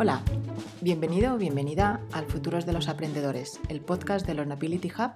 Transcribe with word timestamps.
Hola, 0.00 0.22
bienvenido 0.80 1.34
o 1.34 1.38
bienvenida 1.38 2.00
al 2.12 2.26
Futuros 2.26 2.64
de 2.64 2.72
los 2.72 2.86
Aprendedores, 2.86 3.58
el 3.68 3.80
podcast 3.80 4.24
de 4.24 4.34
Learnability 4.34 4.92
Hub, 4.96 5.10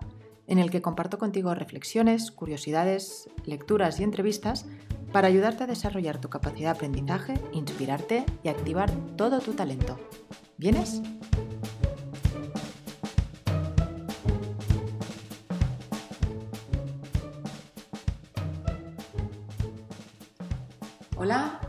en 0.48 0.58
el 0.58 0.72
que 0.72 0.82
comparto 0.82 1.18
contigo 1.18 1.54
reflexiones, 1.54 2.32
curiosidades, 2.32 3.30
lecturas 3.44 4.00
y 4.00 4.02
entrevistas 4.02 4.66
para 5.12 5.28
ayudarte 5.28 5.62
a 5.62 5.66
desarrollar 5.68 6.20
tu 6.20 6.30
capacidad 6.30 6.72
de 6.72 6.78
aprendizaje, 6.78 7.34
inspirarte 7.52 8.24
y 8.42 8.48
activar 8.48 8.90
todo 9.16 9.38
tu 9.38 9.52
talento. 9.52 10.00
¿Vienes? 10.58 11.00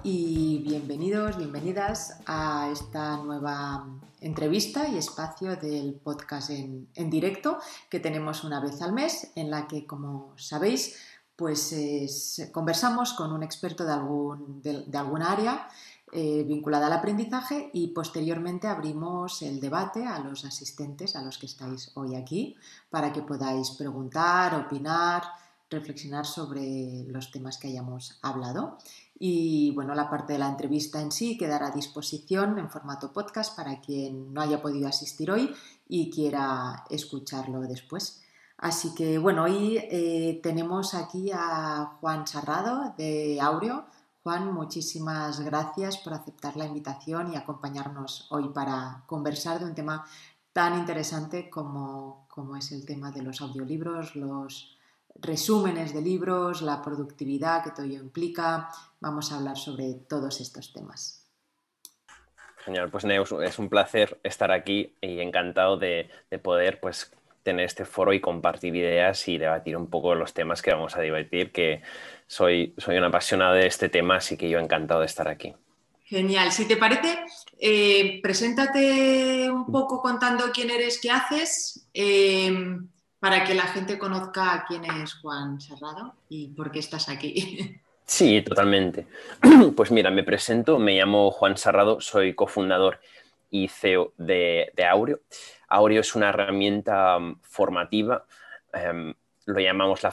Y 0.04 0.58
bienvenidos, 0.58 1.38
bienvenidas 1.38 2.20
a 2.26 2.70
esta 2.72 3.16
nueva 3.18 3.88
entrevista 4.20 4.90
y 4.90 4.98
espacio 4.98 5.56
del 5.56 5.94
podcast 5.94 6.50
en, 6.50 7.10
directo 7.10 7.60
que 7.90 8.02
tenemos 8.02 8.44
una 8.44 8.60
vez 8.60 8.82
al 8.82 8.92
mes 8.92 9.32
en 9.36 9.50
la 9.50 9.66
que, 9.66 9.88
como 9.88 10.34
sabéis, 10.36 10.98
pues 11.38 12.50
conversamos 12.52 13.14
con 13.14 13.32
un 13.32 13.44
experto 13.44 13.86
de, 13.86 13.94
algún, 13.94 14.62
de, 14.62 14.98
alguna 14.98 15.32
área 15.32 15.70
eh, 16.12 16.44
vinculada 16.46 16.88
al 16.88 16.94
aprendizaje 16.94 17.70
y 17.74 17.88
posteriormente 17.88 18.68
abrimos 18.68 19.42
el 19.42 19.62
debate 19.62 20.06
a 20.06 20.20
los 20.20 20.44
asistentes, 20.44 21.16
a 21.16 21.22
los 21.22 21.38
que 21.38 21.46
estáis 21.46 21.92
hoy 21.96 22.16
aquí, 22.16 22.58
para 22.90 23.14
que 23.14 23.22
podáis 23.22 23.72
preguntar, 23.72 24.54
opinar, 24.54 25.24
reflexionar 25.70 26.26
sobre 26.26 27.06
los 27.08 27.32
temas 27.32 27.58
que 27.58 27.70
hayamos 27.70 28.20
hablado. 28.22 28.78
Y 29.26 29.72
bueno, 29.72 29.96
la 29.96 30.10
parte 30.10 30.34
de 30.34 30.40
la 30.40 30.50
entrevista 30.50 31.00
en 31.00 31.10
sí 31.10 31.38
quedará 31.38 31.68
a 31.68 31.72
disposición 31.72 32.60
en 32.60 32.70
formato 32.70 33.14
podcast 33.14 33.56
para 33.56 33.80
quien 33.80 34.34
no 34.34 34.42
haya 34.42 34.62
podido 34.62 34.86
asistir 34.90 35.32
hoy 35.32 35.50
y 35.88 36.12
quiera 36.12 36.84
escucharlo 36.90 37.62
después. 37.62 38.22
Así 38.58 38.94
que 38.94 39.18
bueno, 39.20 39.44
hoy 39.44 39.78
eh, 39.78 40.42
tenemos 40.44 40.94
aquí 40.94 41.32
a 41.34 42.00
Juan 42.02 42.28
Sarrado 42.28 42.96
de 42.98 43.40
Aureo. 43.40 43.86
Juan, 44.24 44.54
muchísimas 44.54 45.40
gracias 45.40 46.00
por 46.00 46.16
aceptar 46.16 46.58
la 46.58 46.66
invitación 46.66 47.32
y 47.32 47.38
acompañarnos 47.38 48.28
hoy 48.30 48.50
para 48.50 49.06
conversar 49.08 49.58
de 49.58 49.68
un 49.68 49.74
tema 49.74 50.04
tan 50.52 50.78
interesante 50.78 51.50
como, 51.50 52.26
como 52.28 52.58
es 52.58 52.74
el 52.74 52.86
tema 52.86 53.10
de 53.12 53.22
los 53.22 53.40
audiolibros, 53.40 54.18
los 54.18 54.78
resúmenes 55.16 55.94
de 55.94 56.02
libros, 56.02 56.62
la 56.62 56.82
productividad 56.82 57.64
que 57.64 57.72
todo 57.72 57.86
ello 57.86 58.00
implica. 58.00 58.70
Vamos 59.00 59.32
a 59.32 59.38
hablar 59.38 59.58
sobre 59.58 59.94
todos 60.08 60.42
estos 60.42 60.74
temas. 60.74 61.28
Genial, 62.66 62.90
pues 62.90 63.04
Neus, 63.04 63.34
es 63.44 63.60
un 63.60 63.70
placer 63.70 64.20
estar 64.24 64.52
aquí 64.52 64.96
y 65.02 65.20
encantado 65.20 65.78
de, 65.78 66.10
de 66.32 66.40
poder 66.40 66.80
pues, 66.80 67.12
tener 67.44 67.66
este 67.66 67.86
foro 67.86 68.14
y 68.14 68.22
compartir 68.22 68.76
ideas 68.76 69.28
y 69.28 69.38
debatir 69.38 69.76
un 69.78 69.90
poco 69.90 70.16
los 70.16 70.34
temas 70.34 70.62
que 70.62 70.72
vamos 70.72 70.96
a 70.96 71.02
debatir, 71.02 71.52
que 71.52 71.82
soy, 72.26 72.74
soy 72.78 72.98
un 72.98 73.04
apasionado 73.04 73.54
de 73.54 73.68
este 73.68 73.90
tema, 73.90 74.16
así 74.16 74.38
que 74.38 74.50
yo 74.50 74.60
encantado 74.60 75.02
de 75.02 75.06
estar 75.06 75.28
aquí. 75.28 75.54
Genial, 76.06 76.52
si 76.52 76.68
te 76.68 76.78
parece, 76.78 77.20
eh, 77.60 78.20
preséntate 78.22 79.50
un 79.50 79.66
poco 79.66 80.02
contando 80.02 80.46
quién 80.54 80.70
eres, 80.70 81.00
qué 81.02 81.12
haces, 81.12 81.90
eh, 81.94 82.78
para 83.24 83.46
que 83.46 83.54
la 83.54 83.68
gente 83.68 83.98
conozca 83.98 84.66
quién 84.68 84.84
es 84.84 85.14
Juan 85.14 85.62
Serrado 85.62 86.14
y 86.28 86.50
por 86.50 86.72
qué 86.72 86.80
estás 86.80 87.08
aquí. 87.08 87.80
Sí, 88.06 88.42
totalmente. 88.42 89.08
Pues 89.78 89.90
mira, 89.90 90.12
me 90.12 90.26
presento, 90.26 90.78
me 90.78 90.98
llamo 90.98 91.32
Juan 91.32 91.56
Serrado, 91.56 92.02
soy 92.02 92.34
cofundador 92.34 93.00
y 93.50 93.70
CEO 93.70 94.12
de, 94.18 94.74
de 94.76 94.86
Aureo. 94.86 95.22
Aureo 95.70 96.02
es 96.02 96.16
una 96.16 96.28
herramienta 96.28 97.18
mm, 97.18 97.40
formativa, 97.44 98.26
em, 98.74 99.14
lo 99.46 99.60
llamamos 99.62 100.04
la, 100.04 100.12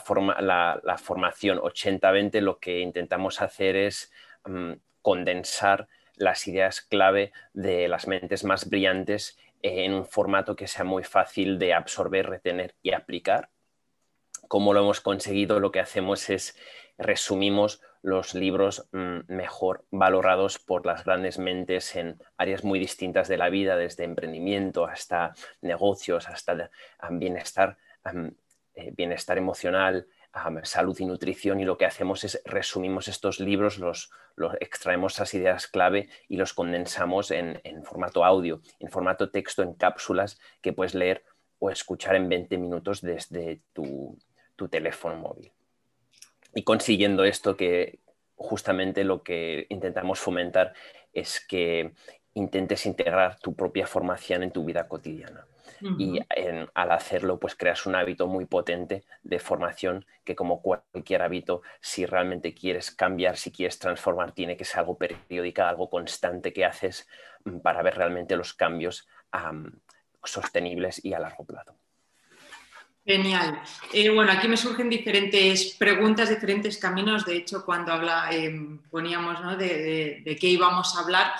formación 0.97 1.57
80-20, 1.57 2.39
lo 2.39 2.59
que 2.59 2.79
intentamos 2.79 3.41
hacer 3.41 3.75
es 3.75 4.09
mm, 4.45 4.71
condensar 5.01 5.89
las 6.15 6.47
ideas 6.47 6.79
clave 6.79 7.33
de 7.51 7.89
las 7.89 8.07
mentes 8.07 8.45
más 8.45 8.69
brillantes 8.69 9.37
en 9.63 9.93
un 9.93 10.05
formato 10.05 10.55
que 10.55 10.67
sea 10.67 10.85
muy 10.85 11.03
fácil 11.03 11.59
de 11.59 11.73
absorber, 11.73 12.29
retener 12.29 12.75
y 12.81 12.91
aplicar. 12.91 13.49
¿Cómo 14.47 14.73
lo 14.73 14.81
hemos 14.81 15.01
conseguido? 15.01 15.59
Lo 15.59 15.71
que 15.71 15.79
hacemos 15.79 16.29
es 16.29 16.57
resumimos 16.97 17.81
los 18.01 18.33
libros 18.33 18.87
mm, 18.91 19.19
mejor 19.27 19.85
valorados 19.91 20.59
por 20.59 20.85
las 20.85 21.05
grandes 21.05 21.37
mentes 21.37 21.95
en 21.95 22.21
áreas 22.37 22.63
muy 22.63 22.79
distintas 22.79 23.27
de 23.27 23.37
la 23.37 23.49
vida, 23.49 23.75
desde 23.75 24.03
emprendimiento 24.03 24.85
hasta 24.85 25.33
negocios, 25.61 26.27
hasta 26.27 26.71
bienestar, 27.11 27.77
eh, 28.73 28.91
bienestar 28.95 29.37
emocional, 29.37 30.07
salud 30.63 30.97
y 30.99 31.05
nutrición 31.05 31.59
y 31.59 31.65
lo 31.65 31.77
que 31.77 31.85
hacemos 31.85 32.23
es 32.23 32.41
resumimos 32.45 33.07
estos 33.07 33.39
libros, 33.39 33.77
los, 33.77 34.11
extraemos 34.59 35.13
esas 35.13 35.33
ideas 35.33 35.67
clave 35.67 36.09
y 36.27 36.37
los 36.37 36.53
condensamos 36.53 37.31
en, 37.31 37.59
formato 37.83 38.23
audio, 38.23 38.61
en 38.79 38.89
formato 38.89 39.29
texto, 39.29 39.61
en 39.63 39.73
cápsulas 39.73 40.39
que 40.61 40.73
puedes 40.73 40.95
leer 40.95 41.23
o 41.59 41.69
escuchar 41.69 42.15
en 42.15 42.29
20 42.29 42.57
minutos 42.57 43.01
desde 43.01 43.61
tu 43.73 44.17
teléfono 44.69 45.17
móvil 45.17 45.51
y 46.53 46.63
consiguiendo 46.63 47.23
esto 47.23 47.55
que 47.55 47.99
justamente 48.35 49.03
lo 49.03 49.23
que 49.23 49.67
intentamos 49.69 50.19
fomentar 50.19 50.73
es 51.13 51.39
que 51.39 51.93
intentes 52.33 52.85
integrar 52.85 53.39
tu 53.39 53.55
propia 53.55 53.87
formación 53.87 54.43
en 54.43 54.51
tu 54.51 54.65
vida 54.65 54.87
cotidiana. 54.87 55.45
Y 55.97 56.19
al 56.73 56.91
hacerlo, 56.91 57.39
pues 57.39 57.55
creas 57.55 57.85
un 57.85 57.95
hábito 57.95 58.27
muy 58.27 58.45
potente 58.45 59.03
de 59.23 59.39
formación 59.39 60.05
que 60.23 60.35
como 60.35 60.61
cualquier 60.61 61.23
hábito, 61.23 61.61
si 61.79 62.05
realmente 62.05 62.53
quieres 62.53 62.91
cambiar, 62.91 63.37
si 63.37 63.51
quieres 63.51 63.79
transformar, 63.79 64.31
tiene 64.31 64.55
que 64.55 64.65
ser 64.65 64.79
algo 64.79 64.97
periódico, 64.97 65.63
algo 65.63 65.89
constante 65.89 66.53
que 66.53 66.65
haces 66.65 67.07
mm, 67.45 67.59
para 67.59 67.81
ver 67.81 67.95
realmente 67.95 68.35
los 68.35 68.53
cambios 68.53 69.07
sostenibles 70.23 71.03
y 71.03 71.13
a 71.13 71.19
largo 71.19 71.45
plazo. 71.45 71.75
Genial. 73.03 73.59
Eh, 73.91 74.09
bueno, 74.11 74.31
aquí 74.31 74.47
me 74.47 74.57
surgen 74.57 74.87
diferentes 74.87 75.75
preguntas, 75.79 76.29
diferentes 76.29 76.77
caminos. 76.77 77.25
De 77.25 77.37
hecho, 77.37 77.65
cuando 77.65 77.91
habla, 77.91 78.29
em, 78.31 78.77
poníamos 78.89 79.57
de, 79.57 80.37
qué 80.39 80.47
íbamos 80.47 80.95
a 80.95 80.99
hablar, 80.99 81.33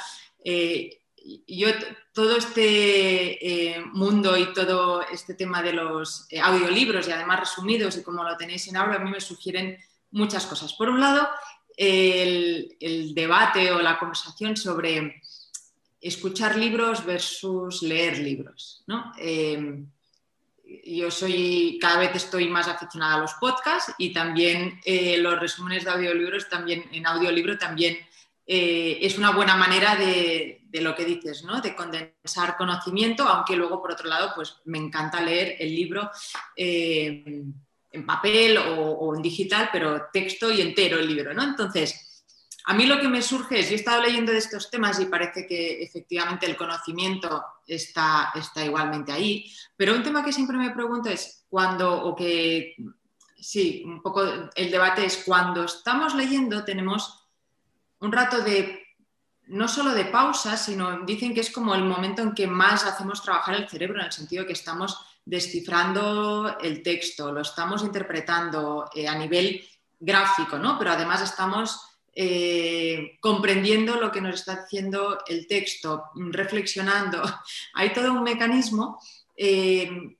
eh, 0.43 1.00
yo 1.47 1.69
todo 2.13 2.37
este 2.37 3.73
eh, 3.73 3.85
mundo 3.93 4.37
y 4.37 4.53
todo 4.53 5.01
este 5.01 5.33
tema 5.33 5.61
de 5.61 5.73
los 5.73 6.27
audiolibros 6.41 7.07
y 7.07 7.11
además 7.11 7.41
resumidos 7.41 7.97
y 7.97 8.03
como 8.03 8.23
lo 8.23 8.37
tenéis 8.37 8.67
en 8.67 8.77
ahora, 8.77 8.95
a 8.95 8.99
mí 8.99 9.09
me 9.11 9.21
sugieren 9.21 9.77
muchas 10.11 10.45
cosas. 10.45 10.73
Por 10.73 10.89
un 10.89 10.99
lado, 10.99 11.27
el, 11.77 13.13
debate 13.13 13.71
o 13.71 13.81
la 13.81 13.97
conversación 13.97 14.55
sobre 14.55 15.21
escuchar 15.99 16.57
libros 16.57 17.05
versus 17.05 17.81
leer 17.81 18.17
libros. 18.19 18.83
¿no? 18.87 19.11
Em, 19.17 19.87
yo 20.85 21.11
soy, 21.11 21.77
cada 21.81 21.99
vez 21.99 22.15
estoy 22.15 22.47
más 22.47 22.67
aficionada 22.67 23.15
a 23.15 23.19
los 23.19 23.33
podcasts 23.33 23.93
y 23.97 24.13
también 24.13 24.79
eh, 24.85 25.17
los 25.17 25.39
resúmenes 25.39 25.83
de 25.83 25.91
audiolibros, 25.91 26.49
también 26.49 26.85
en 26.91 27.05
audiolibro 27.05 27.57
también 27.57 27.97
eh, 28.47 28.99
es 29.01 29.17
una 29.17 29.31
buena 29.31 29.55
manera 29.55 29.95
de, 29.95 30.60
lo 30.79 30.95
que 30.95 31.03
dices, 31.03 31.43
¿no? 31.43 31.59
De 31.59 31.75
condensar 31.75 32.55
conocimiento, 32.55 33.27
aunque 33.27 33.55
luego 33.55 33.81
por 33.81 33.91
otro 33.91 34.07
lado, 34.07 34.31
pues 34.35 34.57
me 34.65 34.77
encanta 34.77 35.21
leer 35.21 35.57
el 35.59 35.75
libro 35.75 36.09
eh, 36.55 37.43
en 37.91 38.05
papel 38.05 38.57
o, 38.57 38.91
o, 38.91 39.15
en 39.15 39.21
digital, 39.21 39.69
pero 39.73 40.07
texto 40.13 40.49
y 40.49 40.61
entero 40.61 40.99
el 40.99 41.07
libro, 41.07 41.33
¿no? 41.33 41.43
Entonces, 41.43 42.23
a 42.65 42.73
mí 42.73 42.85
lo 42.85 42.99
que 42.99 43.07
me 43.07 43.21
surge 43.21 43.59
es, 43.59 43.69
yo 43.69 43.73
he 43.73 43.79
estado 43.79 44.03
leyendo 44.03 44.31
de 44.31 44.37
estos 44.37 44.69
temas 44.69 44.99
y 44.99 45.05
parece 45.05 45.47
que 45.47 45.81
efectivamente 45.81 46.45
el 46.45 46.55
conocimiento 46.55 47.43
está, 47.67 48.31
está 48.35 48.63
igualmente 48.63 49.11
ahí, 49.11 49.51
pero 49.75 49.95
un 49.95 50.03
tema 50.03 50.23
que 50.23 50.31
siempre 50.31 50.57
me 50.57 50.71
pregunto 50.71 51.09
es 51.09 51.45
cuando, 51.49 52.03
o 52.03 52.15
que 52.15 52.75
sí, 53.39 53.83
un 53.85 54.01
poco 54.01 54.23
el 54.55 54.71
debate 54.71 55.05
es 55.05 55.23
cuando 55.25 55.63
estamos 55.63 56.13
leyendo 56.13 56.63
tenemos 56.63 57.27
un 57.99 58.11
rato 58.11 58.41
de, 58.41 58.80
no 59.47 59.67
solo 59.67 59.93
de 59.93 60.05
pausa, 60.05 60.55
sino 60.55 61.01
dicen 61.01 61.33
que 61.33 61.41
es 61.41 61.51
como 61.51 61.75
el 61.75 61.83
momento 61.83 62.21
en 62.21 62.33
que 62.33 62.47
más 62.47 62.85
hacemos 62.85 63.21
trabajar 63.21 63.55
el 63.55 63.69
cerebro, 63.69 63.99
en 63.99 64.05
el 64.05 64.11
sentido 64.11 64.45
que 64.45 64.53
estamos 64.53 64.97
descifrando 65.25 66.57
el 66.59 66.81
texto, 66.81 67.31
lo 67.31 67.41
estamos 67.41 67.83
interpretando 67.83 68.89
eh, 68.93 69.07
a 69.07 69.15
nivel 69.15 69.63
gráfico, 69.99 70.57
¿no? 70.57 70.77
Pero 70.79 70.91
además 70.91 71.21
estamos 71.21 71.81
eh, 72.13 73.17
comprendiendo 73.19 73.95
lo 73.95 74.11
que 74.11 74.21
nos 74.21 74.35
está 74.35 74.63
diciendo 74.63 75.19
el 75.27 75.47
texto, 75.47 76.05
reflexionando. 76.15 77.21
Hay 77.73 77.93
todo 77.93 78.11
un 78.13 78.23
mecanismo 78.23 78.99
eh, 79.37 80.15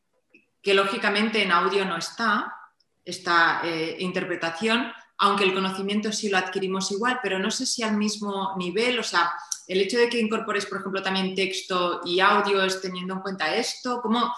que 0.62 0.74
lógicamente 0.74 1.42
en 1.42 1.52
audio 1.52 1.86
no 1.86 1.98
está, 1.98 2.56
esta 3.04 3.64
interpretación, 3.98 4.94
aunque 5.24 5.44
el 5.44 5.54
conocimiento 5.54 6.12
sí 6.12 6.30
lo 6.30 6.38
adquirimos 6.40 6.92
igual, 6.92 7.20
pero 7.22 7.38
no 7.38 7.52
sé 7.52 7.68
si 7.68 7.84
al 7.84 7.96
mismo 7.96 8.56
nivel, 8.58 8.98
o 8.98 9.04
sea, 9.04 9.32
el 9.68 9.80
hecho 9.80 10.00
de 10.00 10.10
que 10.10 10.20
incorpores, 10.20 10.66
por 10.66 10.80
ejemplo, 10.80 11.04
también 11.04 11.36
texto 11.36 12.02
y 12.04 12.20
audio 12.20 12.64
es 12.64 12.82
teniendo 12.82 13.14
en 13.14 13.20
cuenta 13.20 13.56
esto, 13.56 14.02
¿cómo, 14.02 14.34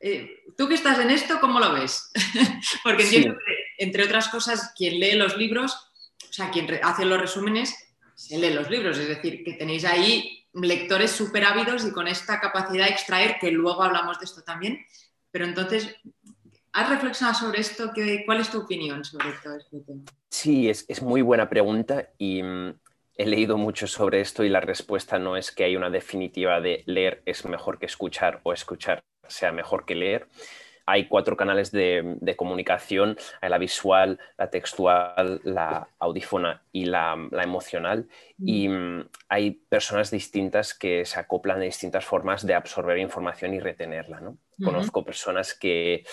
eh, 0.00 0.42
tú 0.56 0.66
que 0.66 0.74
estás 0.74 0.98
en 0.98 1.12
esto, 1.12 1.38
¿cómo 1.40 1.60
lo 1.60 1.72
ves? 1.72 2.10
Porque 2.82 3.04
entiendo 3.04 3.34
que, 3.34 3.84
entre 3.84 4.02
otras 4.02 4.26
cosas, 4.26 4.72
quien 4.76 4.98
lee 4.98 5.12
los 5.12 5.36
libros, 5.36 5.76
o 6.28 6.32
sea, 6.32 6.50
quien 6.50 6.68
hace 6.82 7.04
los 7.04 7.20
resúmenes, 7.20 7.76
se 8.16 8.38
lee 8.38 8.52
los 8.52 8.68
libros, 8.68 8.98
es 8.98 9.06
decir, 9.06 9.44
que 9.44 9.52
tenéis 9.52 9.84
ahí 9.84 10.44
lectores 10.52 11.12
súper 11.12 11.44
ávidos 11.44 11.86
y 11.86 11.92
con 11.92 12.08
esta 12.08 12.40
capacidad 12.40 12.86
de 12.86 12.90
extraer, 12.90 13.36
que 13.40 13.52
luego 13.52 13.84
hablamos 13.84 14.18
de 14.18 14.24
esto 14.24 14.42
también, 14.42 14.84
pero 15.30 15.44
entonces 15.44 15.94
¿Has 16.78 16.90
reflexionado 16.90 17.36
sobre 17.36 17.58
esto? 17.58 17.90
¿Cuál 18.24 18.38
es 18.38 18.50
tu 18.50 18.60
opinión 18.60 19.04
sobre 19.04 19.30
todo 19.42 19.56
este 19.56 19.80
tema? 19.80 20.02
Sí, 20.30 20.70
es, 20.70 21.02
muy 21.02 21.22
buena 21.22 21.48
pregunta 21.48 22.10
y 22.18 22.40
mm, 22.40 22.74
he 23.16 23.26
leído 23.26 23.58
mucho 23.58 23.88
sobre 23.88 24.20
esto 24.20 24.44
y 24.44 24.48
la 24.48 24.60
respuesta 24.60 25.18
no 25.18 25.36
es 25.36 25.50
que 25.50 25.64
hay 25.64 25.74
una 25.74 25.90
definitiva 25.90 26.60
de 26.60 26.84
leer 26.86 27.20
es 27.26 27.44
mejor 27.46 27.80
que 27.80 27.86
escuchar 27.86 28.38
o 28.44 28.52
escuchar 28.52 29.02
sea 29.26 29.50
mejor 29.50 29.86
que 29.86 29.96
leer. 29.96 30.28
Hay 30.86 31.08
cuatro 31.08 31.36
canales 31.36 31.72
de, 31.72 32.34
comunicación, 32.36 33.18
la 33.42 33.58
visual, 33.58 34.20
la 34.38 34.48
textual, 34.48 35.40
la 35.42 35.88
audífona 35.98 36.62
y 36.70 36.84
la, 36.84 37.16
emocional. 37.42 38.06
Y 38.38 38.68
mm, 38.68 39.08
hay 39.28 39.50
personas 39.50 40.12
distintas 40.12 40.74
que 40.74 41.04
se 41.04 41.18
acoplan 41.18 41.58
de 41.58 41.66
distintas 41.66 42.04
formas 42.04 42.46
de 42.46 42.54
absorber 42.54 42.98
información 42.98 43.52
y 43.52 43.58
retenerla. 43.58 44.20
¿no? 44.20 44.38
Conozco 44.64 45.04
personas 45.04 45.54
que 45.54 46.04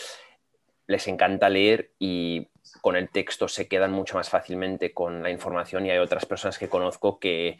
les 0.88 1.08
encanta 1.08 1.50
leer 1.50 1.92
y 2.00 2.48
con 2.82 2.96
el 2.96 3.10
texto 3.10 3.48
se 3.48 3.68
quedan 3.68 3.92
mucho 3.92 4.18
más 4.18 4.30
fácilmente 4.30 4.94
con 4.94 5.24
la 5.24 5.30
información 5.30 5.86
y 5.86 5.92
hay 5.92 5.98
otras 5.98 6.26
personas 6.26 6.58
que 6.58 6.70
conozco 6.70 7.20
que 7.20 7.58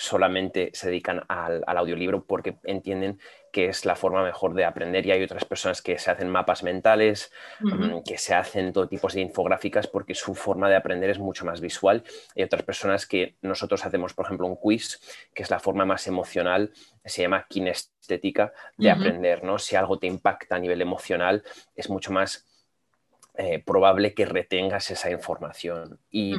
solamente 0.00 0.70
se 0.72 0.88
dedican 0.88 1.24
al, 1.28 1.62
audiolibro 1.66 2.24
porque 2.24 2.56
entienden 2.64 3.20
que 3.52 3.66
es 3.66 3.84
la 3.84 3.96
forma 3.96 4.22
mejor 4.22 4.54
de 4.54 4.64
aprender 4.64 5.04
y 5.04 5.10
hay 5.10 5.22
otras 5.22 5.44
personas 5.44 5.82
que 5.82 5.98
se 5.98 6.10
hacen 6.10 6.30
mapas 6.30 6.62
mentales, 6.62 7.30
mm, 7.60 7.98
que 8.06 8.16
se 8.16 8.32
hacen 8.32 8.72
todo 8.72 8.88
tipo 8.88 9.08
de 9.08 9.20
infográficas 9.20 9.86
porque 9.88 10.14
su 10.14 10.34
forma 10.34 10.70
de 10.70 10.76
aprender 10.76 11.10
es 11.10 11.18
mucho 11.18 11.44
más 11.44 11.60
visual. 11.60 12.02
Y 12.34 12.40
hay 12.40 12.46
otras 12.46 12.62
personas 12.62 13.04
que 13.06 13.34
nosotros 13.42 13.84
hacemos, 13.84 14.14
por 14.14 14.24
ejemplo, 14.24 14.46
un 14.46 14.56
quiz, 14.56 15.00
que 15.34 15.42
es 15.42 15.50
la 15.50 15.58
forma 15.58 15.84
más 15.84 16.06
emocional, 16.06 16.72
se 17.04 17.20
llama 17.20 17.44
kinestética 17.46 18.54
de 18.78 18.90
aprender, 18.90 19.44
¿no? 19.44 19.58
Si 19.58 19.76
algo 19.76 19.98
te 19.98 20.06
impacta 20.06 20.56
a 20.56 20.58
nivel 20.60 20.80
emocional, 20.80 21.42
es 21.76 21.90
mucho 21.90 22.10
más 22.10 22.49
eh, 23.42 23.58
probable 23.58 24.12
que 24.12 24.26
retengas 24.26 24.90
esa 24.90 25.10
información. 25.10 25.98
Y 26.10 26.34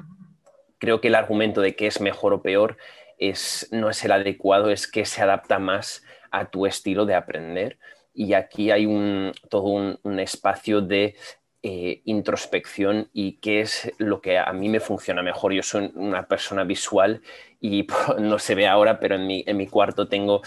creo 0.78 1.02
que 1.02 1.08
el 1.08 1.16
argumento 1.16 1.60
de 1.60 1.76
que 1.76 1.88
es 1.88 2.00
mejor 2.00 2.32
o 2.32 2.44
peor 2.44 2.78
es, 3.18 3.68
no 3.72 3.90
es 3.90 4.06
el 4.06 4.12
adecuado, 4.12 4.70
es 4.70 4.86
que 4.86 5.06
se 5.06 5.24
adapta 5.24 5.58
más 5.58 6.04
a 6.30 6.52
tu 6.52 6.68
estilo 6.68 7.08
de 7.08 7.16
aprender. 7.16 7.80
Y 8.14 8.34
aquí 8.34 8.70
hay 8.70 8.86
un, 8.86 9.32
todo 9.50 9.64
un, 9.64 10.20
espacio 10.20 10.82
de 10.82 11.16
eh, 11.64 12.04
introspección 12.06 13.10
y 13.14 13.38
qué 13.38 13.62
es 13.62 13.92
lo 13.98 14.22
que 14.22 14.38
a 14.38 14.54
mí 14.54 14.70
me 14.70 14.80
funciona 14.80 15.24
mejor. 15.24 15.54
Yo 15.54 15.64
soy 15.64 15.92
una 15.96 16.28
persona 16.28 16.64
visual 16.66 17.24
y 17.60 17.88
no 18.20 18.38
se 18.38 18.54
ve 18.54 18.68
ahora, 18.68 19.00
pero 19.00 19.16
en 19.16 19.26
mi, 19.26 19.44
en 19.48 19.58
mi 19.58 19.66
cuarto 19.66 20.08
tengo 20.08 20.44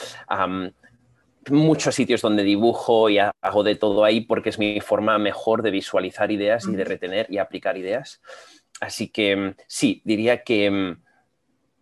muchos 1.51 1.95
sitios 1.95 2.21
donde 2.21 2.43
dibujo 2.43 3.09
y 3.11 3.19
hago 3.19 3.63
de 3.63 3.77
todo 3.77 4.05
ahí 4.05 4.21
porque 4.23 4.51
es 4.51 4.59
mi 4.59 4.81
forma 4.81 5.19
mejor 5.19 5.63
de 5.63 5.71
visualizar 5.71 6.31
ideas 6.31 6.67
y 6.67 6.75
de 6.75 6.85
retener 6.85 7.27
y 7.31 7.39
aplicar 7.39 7.77
ideas. 7.77 8.21
Así 8.81 9.09
que 9.09 9.37
mm, 9.37 9.55
sí, 9.67 10.03
diría 10.05 10.43
que 10.43 10.71
mm, 10.71 11.03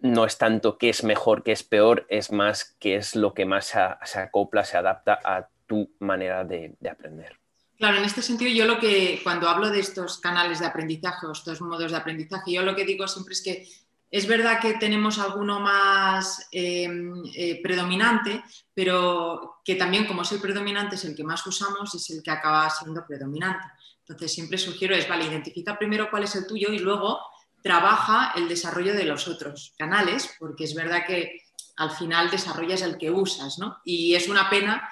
no 0.03 0.25
es 0.25 0.38
tanto 0.38 0.79
qué 0.79 0.88
es 0.91 1.05
mejor, 1.05 1.43
qué 1.43 1.53
es 1.53 1.62
peor, 1.62 2.06
es 2.09 2.32
más 2.32 2.76
qué 2.79 2.97
es 2.97 3.14
lo 3.14 3.35
que 3.35 3.44
más 3.44 3.67
se, 4.03 4.19
acopla, 4.19 4.64
se 4.64 4.76
adapta 4.76 5.19
a 5.25 5.49
tu 5.67 5.91
manera 6.00 6.44
de, 6.44 6.75
de, 6.81 6.91
aprender. 6.91 7.38
Claro, 7.79 7.99
en 7.99 8.05
este 8.05 8.20
sentido 8.20 8.50
yo 8.50 8.67
lo 8.67 8.79
que 8.79 9.20
cuando 9.23 9.49
hablo 9.49 9.70
de 9.70 9.81
estos 9.81 10.19
canales 10.19 10.61
de 10.61 10.67
aprendizaje 10.67 11.26
o 11.26 11.32
estos 11.32 11.61
modos 11.61 11.91
de 11.93 11.97
aprendizaje, 11.97 12.53
yo 12.53 12.62
lo 12.62 12.75
que 12.75 12.85
digo 12.85 13.06
siempre 13.08 13.35
es 13.35 13.43
que 13.43 13.67
es 14.12 14.26
verdad 14.26 14.61
que 14.61 14.75
tenemos 14.75 15.19
alguno 15.19 15.59
más 15.59 16.47
em, 16.53 17.23
eh, 17.35 17.61
predominante, 17.62 18.44
pero 18.75 19.62
que 19.64 19.75
también 19.75 20.06
como 20.06 20.20
es 20.20 20.31
el 20.32 20.41
predominante 20.41 20.97
es 20.97 21.05
el 21.06 21.17
que 21.17 21.25
más 21.25 21.47
usamos, 21.47 21.94
es 21.94 22.11
el 22.11 22.23
que 22.23 22.31
acaba 22.31 22.69
siendo 22.69 23.06
predominante. 23.06 23.64
Entonces 24.00 24.35
siempre 24.35 24.59
sugiero 24.59 24.94
es, 24.94 25.09
vale, 25.09 25.25
identifica 25.25 25.79
primero 25.79 26.11
cuál 26.11 26.25
es 26.25 26.35
el 26.37 26.47
tuyo 26.47 26.75
y 26.75 26.79
luego 26.79 27.20
trabaja 27.62 28.32
el 28.37 28.49
desarrollo 28.49 28.93
de 28.93 29.05
los 29.05 29.29
otros 29.29 29.73
canales, 29.79 30.37
porque 30.38 30.65
es 30.65 30.75
verdad 30.75 31.06
que 31.06 31.41
al 31.76 31.93
final 31.93 32.31
desarrollas 32.31 32.82
el 32.82 32.99
que 32.99 33.11
usas, 33.11 33.58
¿no? 33.58 33.79
Y 33.82 34.15
es 34.15 34.29
una 34.29 34.50
pena 34.50 34.91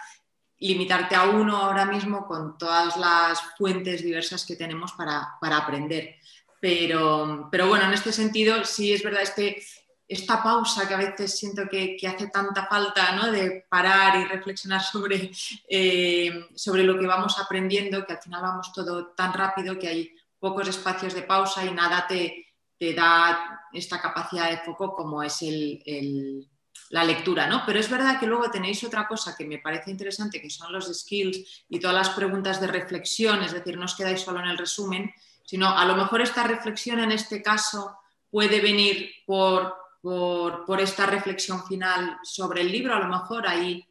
limitarte 0.60 1.14
a 1.14 1.24
uno 1.24 1.58
ahora 1.58 1.84
mismo 1.84 2.26
con 2.26 2.56
todas 2.56 2.96
las 2.96 3.38
fuentes 3.58 4.02
diversas 4.02 4.46
que 4.46 4.56
tenemos 4.56 4.92
para, 4.92 5.36
para 5.42 5.58
aprender. 5.58 6.16
Pero, 6.60 7.48
pero 7.50 7.68
bueno, 7.68 7.86
en 7.86 7.94
este 7.94 8.12
sentido 8.12 8.64
sí 8.64 8.92
es 8.92 9.02
verdad 9.02 9.22
este, 9.22 9.62
esta 10.06 10.42
pausa 10.42 10.86
que 10.88 10.94
a 10.94 10.98
veces 10.98 11.38
siento 11.38 11.68
que, 11.68 11.96
hace 12.06 12.26
tanta 12.26 12.66
falta, 12.66 13.12
¿no? 13.12 13.30
de 13.30 13.64
parar 13.68 14.20
y 14.20 14.24
reflexionar 14.24 14.82
sobre, 14.82 15.30
eh, 15.68 16.48
sobre 16.54 16.82
lo 16.82 16.98
que 16.98 17.06
vamos 17.06 17.38
aprendiendo, 17.38 18.04
que 18.04 18.14
al 18.14 18.22
final 18.22 18.42
vamos 18.42 18.72
todo 18.72 19.12
tan 19.16 19.32
rápido 19.32 19.78
que 19.78 19.88
hay 19.88 20.16
pocos 20.38 20.66
espacios 20.66 21.14
de 21.14 21.22
pausa 21.22 21.64
y 21.64 21.70
nada 21.70 22.06
te, 22.08 22.46
te 22.76 22.92
da 22.92 23.68
esta 23.72 24.00
capacidad 24.00 24.50
de 24.50 24.58
foco 24.58 24.96
como 24.96 25.22
es 25.22 25.42
el, 25.42 26.48
la 26.88 27.04
lectura, 27.04 27.46
¿no? 27.46 27.62
Pero 27.64 27.78
es 27.78 27.88
verdad 27.88 28.18
que 28.18 28.26
luego 28.26 28.50
tenéis 28.50 28.82
otra 28.82 29.06
cosa 29.06 29.36
que 29.36 29.44
me 29.44 29.58
parece 29.58 29.92
interesante, 29.92 30.40
que 30.40 30.50
son 30.50 30.72
los 30.72 30.92
skills 30.92 31.66
y 31.68 31.78
todas 31.78 31.94
las 31.94 32.10
preguntas 32.16 32.60
de 32.60 32.66
reflexión, 32.66 33.42
es 33.42 33.52
decir, 33.52 33.78
no 33.78 33.84
os 33.84 33.94
quedáis 33.94 34.22
solo 34.22 34.40
en 34.40 34.46
el 34.46 34.58
resumen, 34.58 35.12
sino 35.50 35.68
a 35.68 35.84
lo 35.84 35.96
mejor 35.96 36.20
esta 36.20 36.44
reflexión 36.44 37.00
en 37.00 37.10
este 37.10 37.42
caso 37.42 37.98
puede 38.30 38.60
venir 38.60 39.10
por, 39.26 39.74
por, 40.00 40.80
esta 40.80 41.06
reflexión 41.06 41.66
final 41.66 42.18
sobre 42.22 42.60
el 42.60 42.70
libro, 42.70 42.94
a 42.94 43.00
lo 43.00 43.08
mejor 43.08 43.48
ahí 43.48 43.84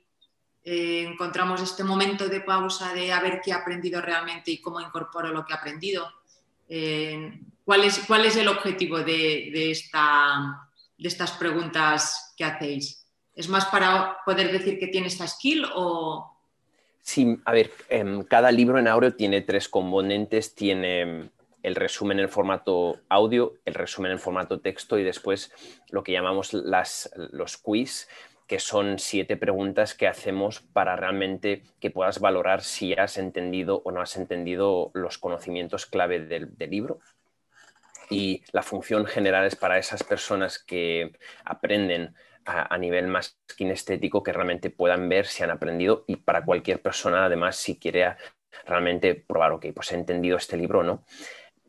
eh, 0.64 1.04
encontramos 1.06 1.62
este 1.62 1.84
momento 1.84 2.30
de 2.30 2.40
pausa 2.40 2.94
de 2.94 3.12
a 3.12 3.20
ver 3.20 3.42
qué 3.44 3.52
he 3.52 3.54
aprendido 3.54 4.00
realmente 4.00 4.52
y 4.52 4.62
cómo 4.62 4.80
incorporo 4.80 5.34
lo 5.34 5.46
que 5.46 5.52
he 5.52 5.58
aprendido. 5.58 6.10
Eh, 6.70 7.42
¿cuál, 7.66 7.84
es, 7.84 8.06
¿Cuál 8.08 8.24
es 8.24 8.38
el 8.38 8.48
objetivo 8.48 9.00
de, 9.00 9.70
esta, 9.70 10.66
de 10.98 11.08
estas 11.10 11.34
preguntas 11.34 12.36
que 12.38 12.46
hacéis? 12.46 13.06
¿Es 13.36 13.50
más 13.50 13.66
para 13.66 14.20
poder 14.25 14.50
decir 14.50 14.80
que 14.80 14.88
tiene 14.88 15.08
esta 15.08 15.28
skill 15.28 15.66
o...? 15.75 16.38
Sí, 17.01 17.38
a 17.44 17.51
ver, 17.51 17.70
em, 17.89 18.24
cada 18.24 18.50
libro 18.50 18.80
en 18.80 18.88
Aureo 18.88 19.13
tiene 19.13 19.42
tres 19.42 19.68
componentes, 19.68 20.56
tiene 20.56 21.32
el 21.63 21.75
resumen 21.75 22.20
en 22.20 22.30
formato 22.30 23.01
audio, 23.10 23.54
el 23.66 23.74
resumen 23.74 24.12
en 24.12 24.20
formato 24.20 24.62
texto 24.62 24.98
y 24.98 25.04
después 25.04 25.51
lo 25.89 26.04
que 26.04 26.12
llamamos 26.12 26.54
las, 26.54 27.12
los 27.16 27.58
quiz, 27.58 28.08
que 28.50 28.60
son 28.60 28.98
siete 28.98 29.38
preguntas 29.38 29.94
que 29.94 30.08
hacemos 30.08 30.62
para 30.62 30.96
realmente 30.96 31.63
que 31.80 31.92
puedas 31.92 32.20
valorar 32.20 32.62
si 32.62 32.94
has 32.94 33.20
entendido 33.20 33.84
o 33.86 33.92
no 33.92 34.01
has 34.01 34.18
entendido 34.18 34.89
los 34.96 35.20
conocimientos 35.20 35.86
clave 35.86 36.20
del, 36.20 36.50
libro. 36.58 37.00
Y 38.10 38.44
la 38.51 38.63
función 38.63 39.06
general 39.06 39.46
es 39.46 39.56
para 39.56 39.78
esas 39.78 40.04
personas 40.04 40.58
que 40.58 41.12
aprenden 41.46 42.16
a, 42.44 42.75
nivel 42.80 43.06
más 43.06 43.38
kinestético, 43.56 44.24
que 44.24 44.34
realmente 44.34 44.72
puedan 44.72 45.08
ver 45.08 45.28
si 45.28 45.44
han 45.44 45.51
aprendido 45.51 46.04
y 46.08 46.16
para 46.16 46.44
cualquier 46.44 46.82
persona, 46.82 47.25
además, 47.25 47.56
si 47.56 47.78
quiere 47.78 48.16
realmente 48.66 49.13
probar, 49.13 49.51
ok, 49.51 49.68
pues 49.75 49.92
he 49.92 49.96
entendido 49.96 50.38
este 50.38 50.58
libro 50.58 50.80
o 50.80 50.84
no 50.84 51.04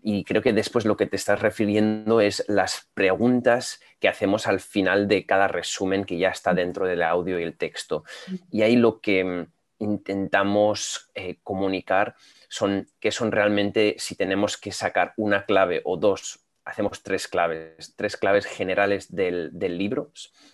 y 0.02 0.24
creo 0.24 0.42
que 0.42 0.52
después 0.52 0.84
lo 0.84 0.96
que 0.96 1.06
te 1.06 1.16
estás 1.16 1.40
refiriendo 1.40 2.20
es 2.20 2.44
las 2.48 2.88
preguntas 2.94 3.80
que 3.98 4.08
hacemos 4.08 4.46
al 4.46 4.60
final 4.60 5.08
de 5.08 5.26
cada 5.26 5.48
resumen 5.48 6.04
que 6.04 6.18
ya 6.18 6.30
está 6.30 6.54
dentro 6.54 6.86
del 6.86 7.02
audio 7.02 7.38
y 7.38 7.42
el 7.42 7.56
texto. 7.56 8.04
Y 8.50 8.62
ahí 8.62 8.76
lo 8.76 9.00
que 9.00 9.24
mm, 9.24 9.46
intentamos 9.78 11.10
eh, 11.14 11.38
comunicar 11.42 12.14
son 12.48 12.88
que 13.00 13.10
son 13.12 13.32
realmente, 13.32 13.96
si 13.98 14.14
tenemos 14.16 14.56
que 14.56 14.72
sacar 14.72 15.12
una 15.16 15.44
clave 15.44 15.82
o 15.84 15.96
dos, 15.96 16.40
hacemos 16.64 17.02
tres 17.02 17.26
claves, 17.28 17.94
tres 17.96 18.16
claves 18.16 18.46
generales 18.46 19.14
del, 19.14 19.50
libro, 19.58 20.10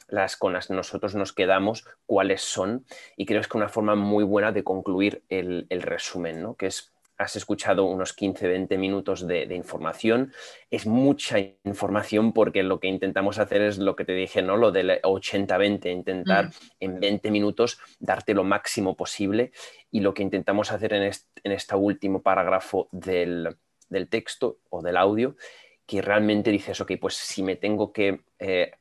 las 0.09 0.37
con 0.37 0.53
las 0.53 0.71
nosotros 0.71 1.15
nos 1.15 1.33
quedamos, 1.33 1.85
cuáles 2.07 2.43
son, 2.43 2.87
y 3.17 3.27
creo 3.27 3.41
que 3.41 3.49
es 3.49 3.55
una 3.55 3.69
forma 3.69 3.95
muy 3.97 4.25
buena 4.25 4.53
de 4.53 4.65
concluir 4.65 5.25
el, 5.29 5.67
el 5.69 5.83
resumen, 5.83 6.43
¿no? 6.43 6.55
que 6.55 6.67
es 6.67 6.96
has 7.19 7.37
escuchado 7.37 7.85
unos 7.85 8.17
15-20 8.17 8.79
minutos 8.79 9.27
de, 9.27 9.55
información. 9.55 10.33
Es 10.71 10.87
mucha 10.87 11.39
información 11.65 12.33
porque 12.33 12.63
lo 12.63 12.81
que 12.81 12.89
intentamos 12.89 13.39
hacer 13.39 13.63
es 13.63 13.79
lo 13.79 13.97
que 13.97 14.05
te 14.05 14.13
dije, 14.13 14.43
¿no? 14.43 14.57
Lo 14.57 14.73
del 14.73 15.01
80-20, 15.03 15.91
intentar 15.91 16.47
mm. 16.47 16.51
en 16.81 17.01
20 17.01 17.31
minutos 17.31 17.79
darte 17.99 18.35
lo 18.35 18.45
máximo 18.45 18.97
posible. 18.97 19.53
Y 19.91 20.01
lo 20.01 20.15
que 20.15 20.23
intentamos 20.23 20.73
hacer 20.73 20.93
en 20.93 21.03
este, 21.05 21.77
último 21.77 22.23
parágrafo 22.23 22.89
del, 22.93 23.57
texto 24.11 24.59
o 24.71 24.83
del 24.83 24.97
audio 24.97 25.37
que 25.87 26.03
realmente 26.03 26.51
dices, 26.51 26.81
ok, 26.81 26.93
pues 27.01 27.15
si 27.15 27.43
me 27.43 27.57
tengo 27.57 27.93
que 27.93 28.23
eh, 28.41 28.73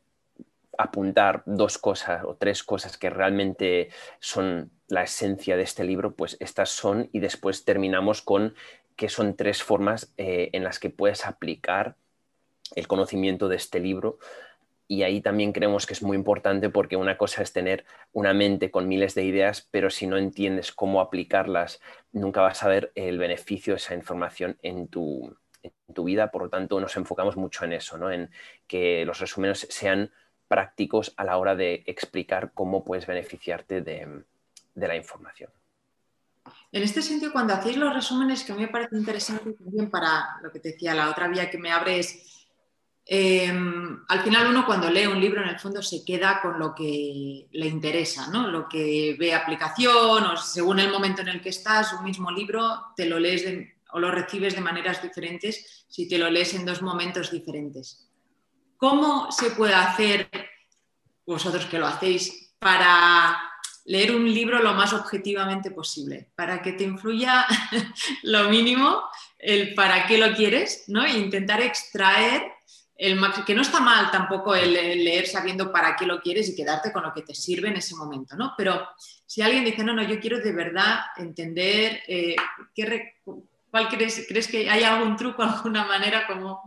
apuntar 0.77 1.44
dos 1.46 1.77
cosas 1.77 2.24
o 2.25 2.36
tres 2.36 2.63
cosas 2.63 2.98
que 2.98 3.10
realmente 3.10 3.89
son 4.20 4.72
la 4.88 5.03
esencia 5.03 5.58
de 5.58 5.63
este 5.63 5.84
libro, 5.84 6.15
pues 6.15 6.38
estas 6.39 6.70
son 6.70 7.10
y 7.12 7.20
después 7.20 7.65
terminamos 7.65 8.22
con 8.22 8.55
que 8.96 9.10
son 9.10 9.36
tres 9.36 9.63
formas 9.63 10.13
eh, 10.17 10.50
en 10.53 10.63
las 10.63 10.79
que 10.79 10.89
puedes 10.89 11.25
aplicar 11.25 11.96
el 12.75 12.88
conocimiento 12.88 13.48
de 13.48 13.58
este 13.58 13.79
libro 13.79 14.20
y 14.88 15.03
ahí 15.03 15.22
también 15.22 15.51
creemos 15.51 15.86
que 15.86 15.94
es 15.94 16.03
muy 16.03 16.15
importante 16.15 16.70
porque 16.70 16.96
una 16.96 17.17
cosa 17.17 17.41
es 17.41 17.51
tener 17.51 17.86
una 18.13 18.34
mente 18.34 18.70
con 18.70 18.88
miles 18.88 19.15
de 19.15 19.24
ideas, 19.24 19.67
pero 19.72 19.89
si 19.89 20.05
no 20.05 20.17
entiendes 20.17 20.72
cómo 20.72 21.01
aplicarlas, 21.01 21.82
nunca 22.12 22.41
vas 22.41 22.62
a 22.63 22.67
ver 22.67 22.91
el 22.96 23.17
beneficio 23.17 23.74
de 23.74 23.77
esa 23.77 23.96
información 23.96 24.58
en 24.62 24.88
tu, 24.88 25.36
vida. 26.03 26.29
Por 26.29 26.44
lo 26.44 26.50
tanto, 26.50 26.79
nos 26.79 26.96
enfocamos 26.98 27.36
mucho 27.36 27.65
en 27.65 27.74
eso, 27.74 27.98
¿no? 27.98 28.12
en 28.12 28.29
que 28.67 29.05
los 29.05 29.20
resúmenes 29.20 29.65
sean 29.72 30.12
prácticos 30.48 31.14
a 31.18 31.24
la 31.24 31.38
hora 31.38 31.56
de 31.56 31.84
explicar 31.86 32.52
cómo 32.54 32.84
puedes 32.84 33.08
beneficiarte 33.08 33.82
de, 33.82 34.24
la 34.75 34.96
información. 34.96 35.50
En 36.72 36.84
este 36.84 37.02
sentido, 37.02 37.32
cuando 37.32 37.54
hacéis 37.54 37.78
los 37.78 37.94
resúmenes, 37.94 38.44
que 38.44 38.52
a 38.52 38.56
mí 38.56 38.62
me 38.62 38.68
parece 38.68 38.96
interesante 38.96 39.54
también 39.54 39.90
para 39.90 40.40
lo 40.42 40.52
que 40.52 40.60
te 40.60 40.74
decía, 40.74 40.94
la 40.94 41.10
otra 41.10 41.28
vía 41.28 41.50
que 41.50 41.58
me 41.58 41.72
abre 41.72 42.00
es 42.00 42.36
Em, 43.08 44.04
al 44.08 44.24
final 44.24 44.48
uno 44.48 44.66
cuando 44.66 44.90
lee 44.90 45.06
un 45.06 45.22
libro 45.22 45.44
en 45.44 45.50
el 45.50 45.60
fondo 45.60 45.84
se 45.84 46.04
queda 46.04 46.42
con 46.42 46.58
lo 46.58 46.74
que 46.74 47.48
le 47.52 47.68
interesa, 47.68 48.28
¿no? 48.32 48.48
lo 48.48 48.68
que 48.68 49.16
ve 49.20 49.32
aplicación 49.32 50.24
o 50.24 50.38
según 50.38 50.80
el 50.80 50.92
momento 50.92 51.22
en 51.22 51.28
el 51.28 51.40
que 51.40 51.50
estás, 51.50 51.94
un 51.94 52.04
mismo 52.04 52.32
libro 52.32 52.94
te 52.98 53.06
lo 53.06 53.20
lees 53.20 53.46
o 53.92 54.00
lo 54.00 54.10
recibes 54.10 54.56
de 54.56 54.62
maneras 54.62 55.04
diferentes 55.04 55.86
si 55.88 56.08
te 56.08 56.18
lo 56.18 56.32
lees 56.32 56.56
en 56.56 56.66
dos 56.66 56.82
momentos 56.82 57.30
diferentes. 57.30 58.10
¿Cómo 58.77 59.32
se 59.32 59.51
puede 59.51 59.74
hacer, 59.74 60.29
vosotros 61.25 61.65
que 61.65 61.79
lo 61.79 61.88
hacéis, 61.88 62.53
para 62.60 63.39
leer 63.86 64.15
un 64.15 64.25
libro 64.32 64.62
lo 64.62 64.74
más 64.74 64.94
objetivamente 64.94 65.72
posible, 65.72 66.32
para 66.36 66.62
que 66.62 66.74
te 66.74 66.84
influya 66.84 67.46
lo 68.24 68.50
mínimo 68.50 69.03
el 69.38 69.75
para 69.75 70.08
qué 70.08 70.17
lo 70.17 70.34
quieres, 70.34 70.86
¿no? 70.88 71.05
E 71.05 71.17
intentar 71.17 71.62
extraer 71.62 72.55
que 72.98 73.53
no 73.53 73.62
está 73.62 73.82
mal 73.82 74.10
tampoco 74.10 74.55
el, 74.55 74.74
leer 74.74 75.27
sabiendo 75.27 75.72
para 75.72 75.96
qué 75.96 76.05
lo 76.05 76.22
quieres 76.22 76.50
y 76.50 76.55
quedarte 76.55 76.94
con 76.94 77.03
lo 77.03 77.13
que 77.13 77.24
te 77.24 77.36
sirve 77.36 77.67
en 77.67 77.75
ese 77.75 77.96
momento, 77.96 78.36
¿no? 78.36 78.53
Pero 78.58 78.88
si 79.25 79.41
alguien 79.41 79.65
dice, 79.65 79.84
no, 79.84 79.94
no, 79.94 80.03
yo 80.03 80.20
quiero 80.20 80.39
de 80.39 80.53
verdad 80.53 81.00
entender 81.17 82.01
eh, 82.08 82.36
¿Cuál 83.75 83.89
crees, 83.89 84.25
crees 84.29 84.48
que 84.48 84.70
hay 84.70 84.84
algún 84.86 85.17
truco, 85.17 85.44
alguna 85.44 85.86
manera 85.86 86.25
como... 86.27 86.63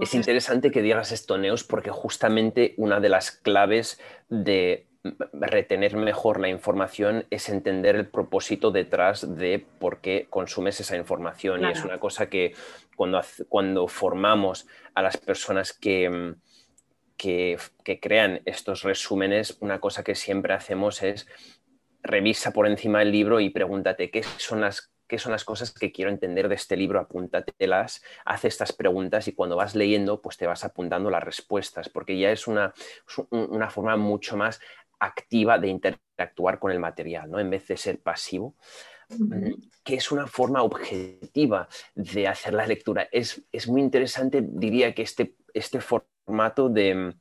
es 0.00 0.14
interesante 0.14 0.70
que 0.70 0.80
digas 0.80 1.12
esto, 1.12 1.36
Neos, 1.36 1.64
porque 1.64 1.90
justamente 1.90 2.72
una 2.78 2.98
de 2.98 3.10
las 3.10 3.30
claves 3.30 4.00
de 4.30 4.86
retener 5.34 5.96
mejor 5.96 6.40
la 6.40 6.48
información 6.48 7.26
es 7.28 7.50
entender 7.50 7.94
el 7.94 8.06
propósito 8.06 8.70
detrás 8.70 9.36
de 9.36 9.66
por 9.78 10.00
qué 10.00 10.28
consumes 10.30 10.80
esa 10.80 10.96
información. 10.96 11.62
Y 11.62 11.72
es 11.72 11.84
una 11.84 11.98
cosa 11.98 12.30
que 12.30 12.54
cuando, 12.96 13.20
cuando 13.50 13.86
formamos 13.86 14.66
a 14.94 15.02
las 15.02 15.18
personas 15.18 15.74
que, 15.74 16.36
que, 17.18 17.58
crean 18.00 18.40
estos 18.46 18.82
resúmenes, 18.82 19.58
una 19.60 19.78
cosa 19.78 20.02
que 20.02 20.14
siempre 20.14 20.54
hacemos 20.54 21.02
es 21.02 21.28
revisa 22.02 22.54
por 22.54 22.66
encima 22.66 23.00
del 23.00 23.12
libro 23.12 23.40
y 23.40 23.50
pregúntate 23.50 24.10
qué 24.10 24.22
son 24.22 24.62
las 24.62 24.90
qué 25.08 25.18
son 25.18 25.32
las 25.32 25.44
cosas 25.44 25.72
que 25.72 25.90
quiero 25.90 26.10
entender 26.10 26.48
de 26.48 26.54
este 26.54 26.76
libro, 26.76 27.00
apúntatelas, 27.00 28.02
haz 28.24 28.44
estas 28.44 28.72
preguntas 28.72 29.26
y 29.26 29.32
cuando 29.32 29.56
vas 29.56 29.74
leyendo, 29.74 30.20
pues 30.20 30.36
te 30.36 30.46
vas 30.46 30.64
apuntando 30.64 31.10
las 31.10 31.24
respuestas, 31.24 31.88
porque 31.88 32.18
ya 32.18 32.30
es 32.30 32.46
una, 32.46 32.72
una 33.30 33.70
forma 33.70 33.96
mucho 33.96 34.36
más 34.36 34.60
activa 35.00 35.58
de 35.58 35.68
interactuar 35.68 36.58
con 36.58 36.70
el 36.70 36.78
material, 36.78 37.30
¿no? 37.30 37.40
En 37.40 37.50
vez 37.50 37.66
de 37.68 37.76
ser 37.76 38.00
pasivo, 38.00 38.54
que 39.82 39.94
es 39.94 40.12
una 40.12 40.26
forma 40.26 40.62
objetiva 40.62 41.68
de 41.94 42.28
hacer 42.28 42.52
la 42.52 42.66
lectura. 42.66 43.08
Es, 43.10 43.42
es 43.50 43.68
muy 43.68 43.80
interesante, 43.80 44.44
diría 44.44 44.94
que 44.94 45.02
este, 45.02 45.34
este 45.54 45.80
formato 45.80 46.68
de, 46.68 47.14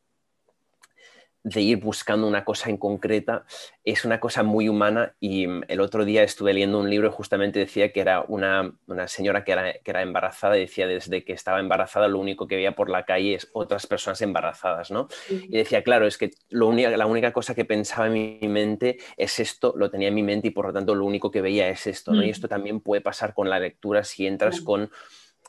de 1.48 1.62
ir 1.62 1.78
buscando 1.78 2.28
una 2.28 2.44
cosa 2.44 2.70
en 2.70 2.76
concreta 2.76 3.46
es 3.86 4.04
una 4.04 4.20
cosa 4.20 4.44
muy 4.44 4.68
humana 4.68 5.16
y 5.22 5.48
mm, 5.48 5.64
el 5.70 5.80
otro 5.80 6.04
día 6.04 6.24
estuve 6.24 6.54
leyendo 6.54 6.78
un 6.80 6.90
libro 6.90 7.08
y 7.08 7.12
justamente 7.12 7.60
decía 7.60 7.94
que 7.94 8.02
era 8.02 8.22
una, 8.28 8.74
señora 9.08 9.46
que 9.46 9.54
era, 9.54 9.74
que 9.74 9.92
era, 9.92 10.02
embarazada 10.02 10.58
y 10.58 10.62
decía 10.62 10.88
desde 10.88 11.24
que 11.24 11.32
estaba 11.32 11.62
embarazada 11.62 12.10
lo 12.10 12.20
único 12.20 12.48
que 12.48 12.58
veía 12.58 12.76
por 12.76 12.90
la 12.90 13.06
calle 13.06 13.36
es 13.36 13.48
otras 13.54 13.88
personas 13.88 14.22
embarazadas, 14.22 14.92
¿no? 14.92 15.08
Y 15.30 15.58
decía, 15.58 15.84
claro, 15.84 16.06
es 16.06 16.18
que 16.18 16.32
lo 16.50 16.74
la 16.74 17.06
única 17.06 17.32
cosa 17.32 17.56
que 17.56 17.64
pensaba 17.64 18.08
en 18.08 18.14
mi 18.14 18.48
mente 18.48 18.98
es 19.16 19.40
esto, 19.40 19.74
lo 19.78 19.90
tenía 19.90 20.10
en 20.10 20.16
mi 20.16 20.24
mente 20.24 20.50
y 20.50 20.52
por 20.52 20.68
lo 20.68 20.74
tanto 20.74 20.96
lo 20.96 21.06
único 21.06 21.32
que 21.32 21.42
veía 21.42 21.70
es 21.70 21.88
esto, 21.88 22.12
¿no? 22.12 22.24
Y 22.24 22.30
esto 22.30 22.50
también 22.50 22.82
puede 22.82 23.02
pasar 23.02 23.34
con 23.34 23.50
la 23.50 23.60
lectura 23.60 24.04
si 24.04 24.28
entras 24.28 24.60
con 24.60 24.92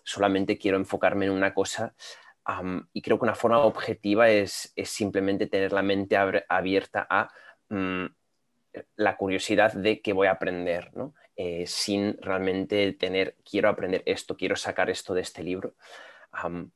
solamente 0.05 0.57
quiero 0.57 0.78
enfocarme 0.78 1.26
en 1.26 1.33
una 1.33 1.52
cosa 1.52 1.95
y 2.93 3.02
creo 3.02 3.19
que 3.19 3.25
una 3.25 3.35
forma 3.35 3.59
objetiva 3.59 4.28
es, 4.31 4.73
simplemente 4.85 5.47
tener 5.47 5.73
la 5.73 5.83
mente 5.83 6.17
abierta 6.17 7.07
a 7.09 7.28
mm, 7.69 8.07
la 8.97 9.17
curiosidad 9.17 9.73
de 9.73 10.00
qué 10.00 10.12
voy 10.12 10.28
a 10.28 10.33
aprender, 10.33 10.90
¿no? 10.95 11.14
Eh, 11.37 11.67
sin 11.67 12.17
realmente 12.21 12.93
tener, 12.95 13.37
quiero 13.49 13.69
aprender 13.69 14.02
esto, 14.07 14.37
quiero 14.37 14.57
sacar 14.57 14.90
esto 14.90 15.14
de 15.14 15.21
este 15.21 15.43
libro. 15.43 15.75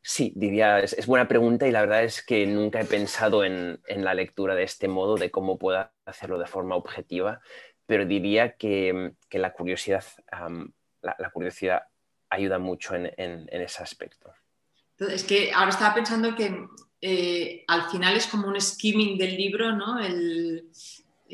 sí, 0.03 0.33
diría, 0.37 0.81
es, 0.81 1.07
buena 1.07 1.29
pregunta 1.29 1.67
y 1.67 1.71
la 1.71 1.81
verdad 1.81 2.05
es 2.05 2.25
que 2.25 2.47
nunca 2.47 2.81
he 2.81 2.85
pensado 2.85 3.45
en, 3.45 3.81
la 3.87 4.15
lectura 4.15 4.55
de 4.55 4.65
este 4.65 4.89
modo, 4.89 5.17
de 5.17 5.31
cómo 5.31 5.59
pueda 5.59 5.93
hacerlo 6.05 6.39
de 6.39 6.47
forma 6.47 6.77
objetiva, 6.77 7.41
pero 7.87 8.05
diría 8.05 8.57
que, 8.57 9.15
la, 9.31 9.53
curiosidad, 9.53 10.05
la, 11.03 11.31
curiosidad 11.33 11.85
ayuda 12.31 12.59
mucho 12.59 12.95
en 12.95 13.49
ese 13.51 13.83
aspecto. 13.83 14.35
Es 14.99 15.25
que 15.25 15.53
ahora 15.53 15.71
estaba 15.71 15.95
pensando 15.95 16.35
que 16.35 16.67
eh, 17.01 17.65
al 17.67 17.91
final 17.91 18.17
es 18.17 18.27
como 18.27 18.49
un 18.49 18.61
skimming 18.61 19.19
del 19.19 19.37
libro, 19.37 19.75
¿no? 19.75 19.99
El, 19.99 20.71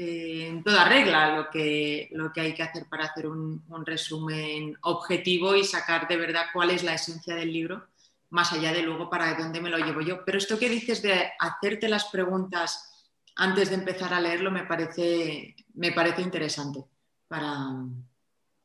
eh, 0.00 0.46
en 0.46 0.62
toda 0.62 0.88
regla 0.88 1.36
lo 1.36 1.50
que, 1.50 2.08
lo 2.12 2.32
que 2.32 2.40
hay 2.40 2.54
que 2.54 2.62
hacer 2.62 2.86
para 2.88 3.06
hacer 3.06 3.26
un, 3.26 3.64
resumen 3.84 4.76
objetivo 4.82 5.56
y 5.56 5.64
sacar 5.64 6.06
de 6.06 6.16
verdad 6.16 6.46
cuál 6.52 6.70
es 6.70 6.84
la 6.84 6.94
esencia 6.94 7.34
del 7.34 7.52
libro, 7.52 7.88
más 8.30 8.52
allá 8.52 8.72
de 8.72 8.82
luego 8.82 9.10
para 9.10 9.34
dónde 9.34 9.60
me 9.60 9.70
lo 9.70 9.76
llevo 9.76 10.00
yo. 10.00 10.24
Pero 10.24 10.38
esto 10.38 10.56
que 10.56 10.68
dices 10.68 11.02
de 11.02 11.32
hacerte 11.40 11.88
las 11.88 12.04
preguntas 12.04 13.12
antes 13.34 13.70
de 13.70 13.74
empezar 13.74 14.14
a 14.14 14.20
leerlo 14.20 14.52
me 14.52 14.66
parece, 14.66 15.56
me 15.74 15.90
parece 15.90 16.22
interesante 16.22 16.84
para, 17.26 17.68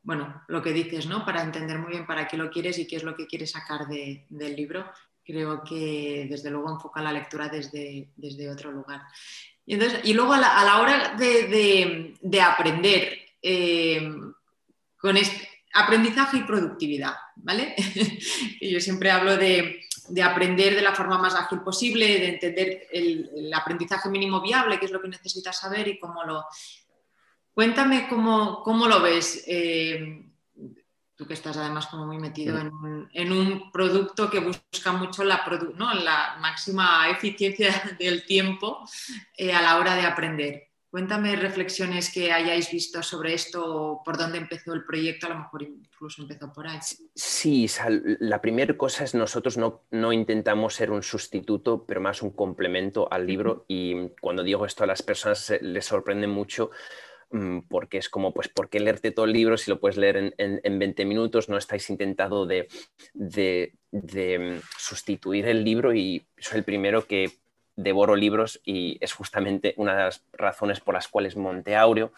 bueno, 0.04 0.42
lo 0.48 0.62
que 0.62 0.72
dices, 0.72 1.06
¿no? 1.06 1.24
Para 1.24 1.42
entender 1.42 1.78
muy 1.78 1.92
bien 1.92 2.06
para 2.06 2.28
qué 2.28 2.36
lo 2.36 2.50
quieres 2.50 2.78
y 2.78 2.86
qué 2.86 2.96
es 2.96 3.02
lo 3.02 3.16
que 3.16 3.26
quieres 3.26 3.52
sacar 3.52 3.86
del 3.88 4.54
libro, 4.54 4.84
creo 5.24 5.64
que 5.64 6.26
desde 6.28 6.50
luego 6.50 6.70
enfoca 6.70 7.00
la 7.00 7.12
lectura 7.12 7.48
desde, 7.48 8.10
desde 8.14 8.50
otro 8.50 8.70
lugar. 8.70 9.02
Y, 9.64 9.74
entonces, 9.74 10.00
y 10.04 10.12
luego 10.12 10.34
a 10.34 10.40
la, 10.40 10.78
hora 10.78 11.16
de, 11.16 12.40
aprender, 12.42 13.18
eh, 13.40 14.12
con 14.98 15.16
aprendizaje 15.72 16.36
y 16.36 16.42
productividad, 16.42 17.14
¿vale? 17.36 17.74
yo 18.60 18.80
siempre 18.80 19.10
hablo 19.10 19.38
de, 19.38 19.80
aprender 20.22 20.74
de 20.74 20.82
la 20.82 20.94
forma 20.94 21.16
más 21.16 21.34
ágil 21.34 21.60
posible, 21.60 22.06
de 22.06 22.28
entender 22.28 22.88
el, 22.92 23.30
el 23.34 23.54
aprendizaje 23.54 24.10
mínimo 24.10 24.42
viable, 24.42 24.78
qué 24.78 24.84
es 24.84 24.92
lo 24.92 25.00
que 25.00 25.08
necesitas 25.08 25.58
saber 25.58 25.88
y 25.88 25.98
cómo 25.98 26.24
lo, 26.24 26.44
Cuéntame 27.54 28.08
cómo, 28.08 28.88
lo 28.88 29.00
ves, 29.00 29.44
eh, 29.46 30.26
tú 31.14 31.24
que 31.24 31.34
estás 31.34 31.56
además 31.56 31.86
como 31.86 32.04
muy 32.04 32.18
metido 32.18 32.58
en 32.58 33.32
un, 33.32 33.70
producto 33.70 34.28
que 34.28 34.40
busca 34.40 34.92
mucho 34.92 35.22
la, 35.22 35.44
la 35.76 36.36
máxima 36.40 37.08
eficiencia 37.10 37.70
del 37.98 38.26
tiempo 38.26 38.84
eh, 39.36 39.52
a 39.52 39.62
la 39.62 39.78
hora 39.78 39.94
de 39.94 40.02
aprender. 40.02 40.68
Cuéntame 40.94 41.34
reflexiones 41.34 42.12
que 42.12 42.30
hayáis 42.30 42.70
visto 42.70 43.02
sobre 43.02 43.34
esto, 43.34 44.00
por 44.04 44.16
dónde 44.16 44.38
empezó 44.38 44.72
el 44.74 44.84
proyecto, 44.84 45.26
a 45.26 45.30
lo 45.30 45.38
mejor 45.40 45.62
incluso 45.64 46.22
empezó 46.22 46.52
por 46.52 46.68
ahí. 46.68 46.78
Sí, 47.16 47.68
la 48.20 48.40
primera 48.40 48.76
cosa 48.76 49.02
es 49.02 49.12
nosotros 49.12 49.56
no, 49.56 49.82
no, 49.90 50.12
intentamos 50.12 50.74
ser 50.74 50.92
un 50.92 51.02
sustituto, 51.02 51.84
pero 51.84 52.00
más 52.00 52.22
un 52.22 52.30
complemento 52.30 53.08
al 53.12 53.26
libro 53.26 53.64
y 53.66 54.10
cuando 54.20 54.44
digo 54.44 54.66
esto 54.66 54.84
a 54.84 54.86
las 54.86 55.02
personas 55.02 55.52
les 55.62 55.84
sorprende 55.84 56.28
mucho 56.28 56.70
porque 57.68 57.98
es 57.98 58.08
como, 58.08 58.32
pues, 58.32 58.48
¿por 58.48 58.68
qué 58.68 58.78
leerte 58.78 59.10
todo 59.10 59.24
el 59.24 59.32
libro 59.32 59.56
si 59.56 59.70
lo 59.70 59.80
puedes 59.80 59.96
leer 59.96 60.34
en, 60.36 60.78
20 60.78 61.04
minutos? 61.04 61.48
No 61.48 61.56
estáis 61.56 61.90
intentando 61.90 62.46
de, 62.46 62.68
mm, 63.14 64.58
sustituir 64.78 65.48
el 65.48 65.64
libro 65.64 65.94
y 65.94 66.26
soy 66.38 66.58
el 66.58 66.64
primero 66.64 67.06
que 67.06 67.30
devoro 67.76 68.14
libros 68.14 68.60
y 68.64 68.98
es 69.00 69.12
justamente 69.12 69.74
una 69.78 69.96
de 69.96 70.02
las 70.04 70.24
razones 70.32 70.80
por 70.80 70.94
las 70.94 71.08
cuales 71.08 71.36
monté 71.36 71.74
Aureo. 71.74 72.12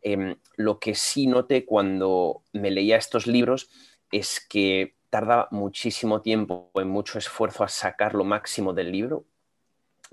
Em, 0.00 0.36
lo 0.56 0.78
que 0.78 0.94
sí 0.94 1.26
noté 1.26 1.64
cuando 1.64 2.42
me 2.52 2.70
leía 2.70 2.96
estos 2.96 3.26
libros 3.26 3.68
es 4.12 4.40
que 4.40 4.94
tardaba 5.10 5.48
muchísimo 5.50 6.22
tiempo 6.22 6.70
y 6.74 6.84
mucho 6.84 7.18
esfuerzo 7.18 7.64
a 7.64 7.68
sacar 7.68 8.14
lo 8.14 8.24
máximo 8.24 8.72
del 8.72 8.92
libro, 8.92 9.24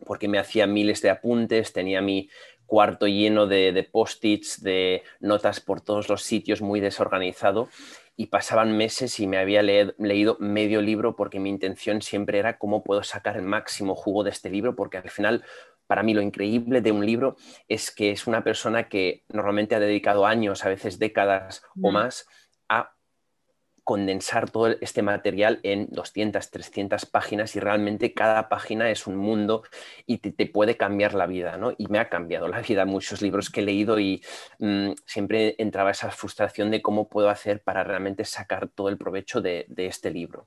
porque 0.05 0.27
me 0.27 0.39
hacía 0.39 0.67
miles 0.67 1.01
de 1.01 1.09
apuntes, 1.09 1.73
tenía 1.73 2.01
mi 2.01 2.29
cuarto 2.69 3.07
lleno 3.07 3.47
de, 3.47 3.73
de 3.73 3.83
post-its, 3.83 4.63
de 4.63 5.03
notas 5.19 5.59
por 5.59 5.81
todos 5.81 6.07
los 6.07 6.23
sitios, 6.23 6.61
muy 6.61 6.79
desorganizado, 6.79 7.67
y 8.15 8.27
pasaban 8.27 8.77
meses 8.77 9.19
y 9.19 9.27
me 9.27 9.37
había 9.37 9.61
leído 9.61 10.37
medio 10.39 10.81
libro 10.81 11.15
porque 11.15 11.39
mi 11.39 11.49
intención 11.49 12.01
siempre 12.01 12.37
era 12.37 12.57
cómo 12.57 12.83
puedo 12.83 13.01
sacar 13.01 13.37
el 13.37 13.43
máximo 13.43 13.95
jugo 13.95 14.23
de 14.23 14.29
este 14.29 14.49
libro, 14.49 14.75
porque 14.75 14.97
al 14.97 15.09
final 15.09 15.43
para 15.87 16.03
mí 16.03 16.13
lo 16.13 16.21
increíble 16.21 16.81
de 16.81 16.91
un 16.91 17.05
libro 17.05 17.35
es 17.67 17.91
que 17.91 18.11
es 18.11 18.27
una 18.27 18.43
persona 18.43 18.89
que 18.89 19.23
normalmente 19.29 19.73
ha 19.73 19.79
dedicado 19.79 20.25
años, 20.25 20.63
a 20.63 20.69
veces 20.69 20.99
décadas 20.99 21.63
o 21.81 21.91
más, 21.91 22.27
a 22.67 22.93
condensar 23.89 24.51
todo 24.51 24.67
este 24.81 25.01
material 25.01 25.59
en 25.63 25.87
200, 25.89 26.51
300 26.51 27.07
páginas 27.07 27.55
y 27.55 27.59
realmente 27.59 28.13
cada 28.13 28.47
página 28.47 28.91
es 28.91 29.07
un 29.07 29.15
mundo 29.15 29.63
y 30.05 30.19
te, 30.19 30.45
puede 30.45 30.77
cambiar 30.77 31.15
la 31.15 31.25
vida, 31.25 31.57
¿no? 31.57 31.73
Y 31.75 31.87
me 31.87 31.97
ha 31.97 32.07
cambiado 32.07 32.47
la 32.47 32.61
vida 32.61 32.85
muchos 32.85 33.23
libros 33.23 33.49
que 33.49 33.61
he 33.61 33.63
leído 33.63 33.99
y 33.99 34.21
mm, 34.59 34.91
siempre 35.07 35.55
entraba 35.57 35.89
esa 35.89 36.11
frustración 36.11 36.69
de 36.69 36.83
cómo 36.83 37.09
puedo 37.09 37.31
hacer 37.31 37.63
para 37.63 37.83
realmente 37.83 38.25
sacar 38.25 38.67
todo 38.67 38.89
el 38.89 38.99
provecho 38.99 39.41
de, 39.41 39.65
este 39.75 40.11
libro. 40.11 40.45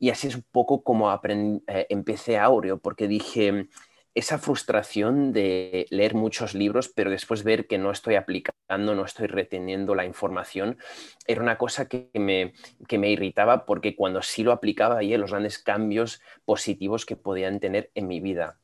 Y 0.00 0.10
así 0.10 0.26
es 0.26 0.34
un 0.34 0.44
poco 0.50 0.82
como 0.82 1.08
eh, 1.14 1.86
empecé 1.88 2.36
Aureo, 2.36 2.78
porque 2.78 3.06
dije, 3.06 3.68
esa 4.14 4.38
frustración 4.38 5.32
de 5.32 5.86
leer 5.90 6.14
muchos 6.14 6.54
libros, 6.54 6.88
pero 6.88 7.10
después 7.10 7.44
ver 7.44 7.66
que 7.66 7.78
no 7.78 7.90
estoy 7.90 8.16
aplicando, 8.16 8.94
no 8.94 9.04
estoy 9.04 9.26
reteniendo 9.26 9.94
la 9.94 10.04
información, 10.04 10.78
era 11.26 11.40
una 11.40 11.56
cosa 11.56 11.88
que 11.88 12.10
me, 12.14 12.52
que 12.88 12.98
me 12.98 13.10
irritaba 13.10 13.64
porque 13.64 13.96
cuando 13.96 14.20
sí 14.20 14.42
lo 14.42 14.52
aplicaba 14.52 14.96
veía 14.96 15.18
los 15.18 15.30
grandes 15.30 15.58
cambios 15.58 16.20
positivos 16.44 17.06
que 17.06 17.16
podían 17.16 17.58
tener 17.58 17.90
en 17.94 18.06
mi 18.06 18.20
vida. 18.20 18.58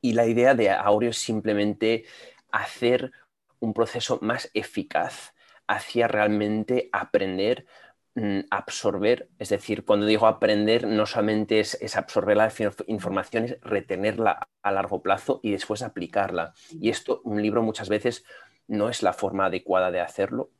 Y 0.00 0.14
la 0.14 0.26
idea 0.26 0.54
de 0.54 0.70
Aureo 0.70 1.10
es 1.10 1.18
simplemente 1.18 2.04
hacer 2.50 3.12
un 3.60 3.74
proceso 3.74 4.18
más 4.22 4.50
eficaz 4.54 5.34
hacia 5.66 6.08
realmente 6.08 6.88
aprender 6.92 7.66
absorber, 8.50 9.30
es 9.38 9.48
decir, 9.48 9.84
cuando 9.84 10.04
digo 10.06 10.26
aprender, 10.26 10.86
no 10.86 11.06
solamente 11.06 11.60
es, 11.60 11.96
absorber 11.96 12.36
la 12.36 12.52
información, 12.86 13.44
es 13.44 13.58
retenerla 13.62 14.48
a 14.62 14.70
largo 14.70 15.02
plazo 15.02 15.40
y 15.42 15.52
después 15.52 15.82
aplicarla. 15.82 16.52
Y 16.70 16.90
esto, 16.90 17.22
un 17.24 17.40
libro 17.40 17.62
muchas 17.62 17.88
veces 17.88 18.24
no 18.68 18.88
es 18.90 19.02
la 19.02 19.14
forma 19.14 19.46
adecuada 19.46 19.90
de 19.90 20.00
hacerlo. 20.00 20.50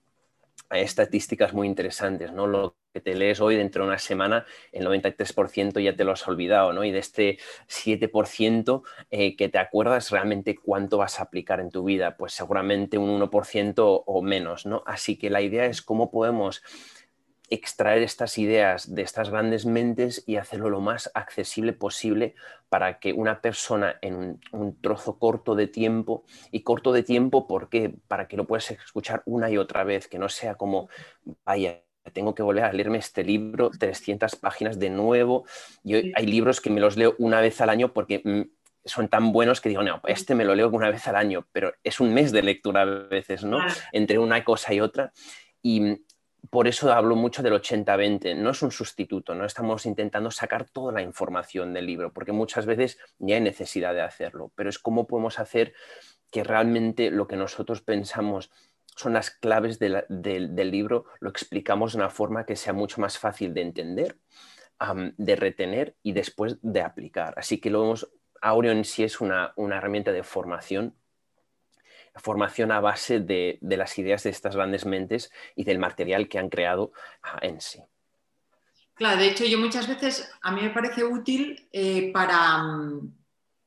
Hay 0.70 0.82
estadísticas 0.82 1.52
muy 1.52 1.66
interesantes, 1.66 2.32
¿no? 2.32 2.46
Lo 2.46 2.76
que 2.94 3.00
te 3.00 3.14
lees 3.14 3.40
hoy 3.40 3.56
dentro 3.56 3.84
de 3.84 3.88
una 3.88 3.98
semana, 3.98 4.46
el 4.70 4.86
93% 4.86 5.80
ya 5.82 5.94
te 5.94 6.04
lo 6.04 6.12
has 6.12 6.26
olvidado, 6.26 6.72
¿no? 6.72 6.84
Y 6.84 6.90
de 6.90 6.98
este 6.98 7.38
7% 7.68 8.82
eh, 9.10 9.36
que 9.36 9.48
te 9.50 9.58
acuerdas 9.58 10.10
realmente 10.10 10.56
cuánto 10.56 10.98
vas 10.98 11.20
a 11.20 11.24
aplicar 11.24 11.60
en 11.60 11.70
tu 11.70 11.84
vida, 11.84 12.16
pues 12.16 12.32
seguramente 12.32 12.96
un 12.96 13.20
1% 13.20 14.02
o 14.06 14.22
menos, 14.22 14.64
¿no? 14.64 14.82
Así 14.86 15.18
que 15.18 15.28
la 15.28 15.42
idea 15.42 15.66
es 15.66 15.82
cómo 15.82 16.10
podemos 16.10 16.62
extraer 17.50 18.02
estas 18.02 18.38
ideas 18.38 18.94
de 18.94 19.02
estas 19.02 19.30
grandes 19.30 19.66
mentes 19.66 20.24
y 20.26 20.36
hacerlo 20.36 20.70
lo 20.70 20.80
más 20.80 21.10
accesible 21.14 21.72
posible 21.72 22.34
para 22.68 22.98
que 22.98 23.12
una 23.12 23.40
persona 23.42 23.96
en 24.00 24.40
un, 24.52 24.80
trozo 24.80 25.18
corto 25.18 25.54
de 25.54 25.66
tiempo, 25.66 26.24
y 26.50 26.62
corto 26.62 26.92
de 26.92 27.02
tiempo, 27.02 27.46
¿por 27.46 27.68
qué? 27.68 27.94
Para 28.08 28.28
que 28.28 28.36
lo 28.36 28.46
puedas 28.46 28.70
escuchar 28.70 29.22
una 29.26 29.50
y 29.50 29.58
otra 29.58 29.84
vez, 29.84 30.08
que 30.08 30.18
no 30.18 30.28
sea 30.28 30.54
como, 30.54 30.88
vaya, 31.44 31.82
tengo 32.12 32.34
que 32.34 32.42
volver 32.42 32.64
a 32.64 32.72
leerme 32.72 32.98
este 32.98 33.22
libro, 33.22 33.70
300 33.70 34.36
páginas 34.36 34.78
de 34.78 34.90
nuevo. 34.90 35.44
Yo, 35.84 35.98
hay 36.14 36.26
libros 36.26 36.60
que 36.60 36.70
me 36.70 36.80
los 36.80 36.96
leo 36.96 37.14
una 37.18 37.40
vez 37.40 37.60
al 37.60 37.68
año 37.68 37.92
porque 37.92 38.22
mm, 38.24 38.42
son 38.84 39.08
tan 39.08 39.32
buenos 39.32 39.60
que 39.60 39.68
digo, 39.68 39.82
no, 39.82 40.00
este 40.06 40.34
me 40.34 40.44
lo 40.44 40.54
leo 40.54 40.68
una 40.70 40.90
vez 40.90 41.06
al 41.06 41.16
año, 41.16 41.46
pero 41.52 41.72
es 41.84 42.00
un 42.00 42.12
mes 42.12 42.32
de 42.32 42.42
lectura 42.42 42.82
a 42.82 42.84
veces, 42.84 43.44
¿no? 43.44 43.58
Entre 43.92 44.18
una 44.18 44.42
cosa 44.44 44.74
y 44.74 44.80
otra. 44.80 45.12
Y 45.62 46.02
por 46.50 46.68
eso 46.68 46.92
hablo 46.92 47.16
mucho 47.16 47.42
del 47.42 47.54
80-20, 47.54 48.36
no 48.36 48.50
es 48.50 48.62
un 48.62 48.72
sustituto, 48.72 49.34
no 49.34 49.44
estamos 49.44 49.86
intentando 49.86 50.30
sacar 50.30 50.68
toda 50.68 50.92
la 50.92 51.02
información 51.02 51.72
del 51.72 51.86
libro, 51.86 52.12
porque 52.12 52.32
muchas 52.32 52.66
veces 52.66 52.98
ya 53.18 53.36
hay 53.36 53.40
necesidad 53.40 53.94
de 53.94 54.02
hacerlo, 54.02 54.52
pero 54.54 54.68
es 54.68 54.78
cómo 54.78 55.06
podemos 55.06 55.38
hacer 55.38 55.72
que 56.30 56.42
realmente 56.44 57.10
lo 57.10 57.26
que 57.26 57.36
nosotros 57.36 57.80
pensamos 57.80 58.50
son 58.96 59.14
las 59.14 59.30
claves 59.30 59.78
del 59.78 60.70
libro, 60.70 61.06
lo 61.20 61.30
explicamos 61.30 61.92
de 61.92 61.98
una 61.98 62.10
forma 62.10 62.44
que 62.44 62.56
sea 62.56 62.72
mucho 62.72 63.00
más 63.00 63.18
fácil 63.18 63.54
de 63.54 63.62
entender, 63.62 64.18
de 65.16 65.36
retener 65.36 65.96
y 66.02 66.12
después 66.12 66.58
de 66.60 66.82
aplicar. 66.82 67.34
Así 67.36 67.60
que 67.60 67.70
lo 67.70 67.94
Aureo 68.40 68.72
en 68.72 68.84
sí 68.84 69.04
es 69.04 69.20
una 69.20 69.54
herramienta 69.56 70.12
de 70.12 70.24
formación 70.24 70.96
formación 72.20 72.72
a 72.72 72.80
base 72.80 73.20
de, 73.20 73.58
las 73.62 73.98
ideas 73.98 74.22
de 74.22 74.30
estas 74.30 74.56
grandes 74.56 74.84
mentes 74.84 75.30
y 75.56 75.64
del 75.64 75.78
material 75.78 76.28
que 76.28 76.38
han 76.38 76.48
creado 76.48 76.92
ah, 77.22 77.38
en 77.42 77.60
sí. 77.60 77.80
Claro, 78.94 79.18
de 79.18 79.28
hecho 79.28 79.44
yo 79.44 79.58
muchas 79.58 79.88
veces 79.88 80.30
a 80.42 80.52
mí 80.52 80.60
me 80.60 80.70
parece 80.70 81.04
útil 81.04 81.68
eh, 81.72 82.12
para, 82.12 82.58
mm, 82.58 83.14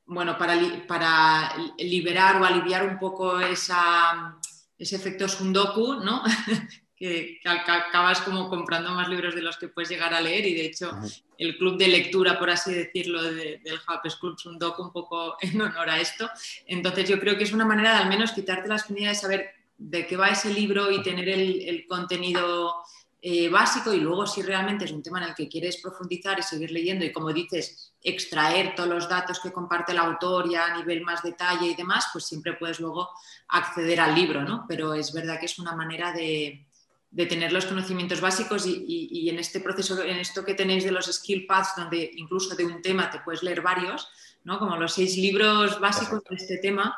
bueno, 0.06 0.38
para, 0.38 0.54
para, 0.86 1.52
liberar 1.78 2.40
o 2.40 2.44
aliviar 2.44 2.86
un 2.86 2.98
poco 2.98 3.40
esa, 3.40 4.38
ese 4.78 4.96
efecto 4.96 5.28
sundoku, 5.28 5.94
¿no? 5.94 6.22
que, 6.96 7.40
acabas 7.44 8.22
como 8.22 8.48
comprando 8.48 8.90
más 8.92 9.08
libros 9.08 9.34
de 9.34 9.42
los 9.42 9.58
que 9.58 9.68
puedes 9.68 9.90
llegar 9.90 10.14
a 10.14 10.20
leer 10.20 10.46
y 10.46 10.54
de 10.54 10.66
hecho 10.66 10.92
el 11.36 11.58
club 11.58 11.76
de 11.76 11.88
lectura, 11.88 12.38
por 12.38 12.48
así 12.48 12.72
decirlo, 12.72 13.22
del 13.22 13.60
Hub 13.64 14.18
Club 14.18 14.36
es 14.38 14.46
un 14.46 14.58
doc 14.58 14.78
un 14.78 14.92
poco 14.92 15.36
en 15.40 15.60
honor 15.60 15.90
a 15.90 16.00
esto. 16.00 16.28
Entonces 16.66 17.08
yo 17.08 17.20
creo 17.20 17.36
que 17.36 17.44
es 17.44 17.52
una 17.52 17.66
manera 17.66 17.92
de 17.92 17.98
al 17.98 18.08
menos 18.08 18.32
quitarte 18.32 18.68
la 18.68 18.76
espinilla 18.76 19.10
de 19.10 19.14
saber 19.14 19.50
de 19.76 20.06
qué 20.06 20.16
va 20.16 20.28
ese 20.28 20.52
libro 20.52 20.90
y 20.90 21.02
tener 21.02 21.28
el, 21.28 21.84
contenido 21.86 22.76
eh, 23.20 23.50
básico 23.50 23.92
y 23.92 24.00
luego 24.00 24.26
si 24.26 24.40
realmente 24.40 24.86
es 24.86 24.92
un 24.92 25.02
tema 25.02 25.22
en 25.22 25.28
el 25.28 25.34
que 25.34 25.48
quieres 25.48 25.76
profundizar 25.82 26.38
y 26.38 26.42
seguir 26.42 26.70
leyendo 26.70 27.04
y 27.04 27.12
como 27.12 27.30
dices, 27.30 27.92
extraer 28.02 28.74
todos 28.74 28.88
los 28.88 29.06
datos 29.06 29.38
que 29.40 29.52
comparte 29.52 29.92
el 29.92 29.98
autor 29.98 30.48
ya 30.48 30.72
a 30.72 30.78
nivel 30.78 31.02
más 31.02 31.22
detalle 31.22 31.66
y 31.66 31.74
demás, 31.74 32.06
pues 32.10 32.24
siempre 32.24 32.54
puedes 32.54 32.80
luego 32.80 33.10
acceder 33.48 34.00
al 34.00 34.14
libro, 34.14 34.42
¿no? 34.42 34.64
Pero 34.66 34.94
es 34.94 35.12
verdad 35.12 35.38
que 35.38 35.46
es 35.46 35.58
una 35.58 35.76
manera 35.76 36.12
de, 36.12 36.66
de 37.10 37.26
tener 37.26 37.52
los 37.52 37.66
conocimientos 37.66 38.20
básicos 38.20 38.66
y, 38.66 39.28
en 39.28 39.38
este 39.38 39.60
proceso, 39.60 40.02
en 40.02 40.18
esto 40.18 40.44
que 40.44 40.54
tenéis 40.54 40.84
de 40.84 40.90
los 40.90 41.06
skill 41.06 41.46
paths, 41.46 41.74
donde 41.76 42.10
incluso 42.16 42.54
de 42.54 42.64
un 42.64 42.82
tema 42.82 43.10
te 43.10 43.20
puedes 43.20 43.42
leer 43.42 43.62
varios, 43.62 44.08
¿no? 44.44 44.58
como 44.58 44.76
los 44.76 44.94
seis 44.94 45.16
libros 45.16 45.80
básicos 45.80 46.22
de 46.28 46.36
este 46.36 46.58
tema, 46.58 46.96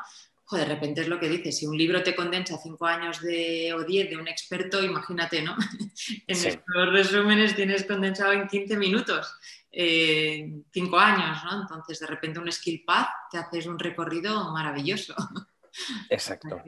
de 0.57 0.65
repente 0.65 1.01
es 1.01 1.07
lo 1.07 1.19
que 1.19 1.29
dices, 1.29 1.57
si 1.57 1.67
un 1.67 1.77
libro 1.77 2.01
te 2.01 2.15
condensa 2.15 2.57
cinco 2.57 2.87
años 2.87 3.21
de, 3.21 3.73
o 3.73 3.83
diez 3.83 4.09
de 4.09 4.17
un 4.17 4.27
experto, 4.27 4.83
imagínate, 4.83 5.43
¿no? 5.43 5.55
en 6.27 6.35
estos 6.35 6.91
resúmenes 6.91 7.55
tienes 7.55 7.85
condensado 7.85 8.33
en 8.33 8.47
15 8.47 8.77
minutos. 8.77 9.31
Eh, 9.71 10.51
cinco 10.71 10.97
años, 10.97 11.37
¿no? 11.43 11.61
Entonces, 11.61 11.99
de 11.99 12.07
repente 12.07 12.39
un 12.39 12.51
skill 12.51 12.83
path 12.83 13.09
te 13.29 13.37
haces 13.37 13.67
un 13.67 13.77
recorrido 13.77 14.51
maravilloso. 14.51 15.15
Exacto. 16.09 16.63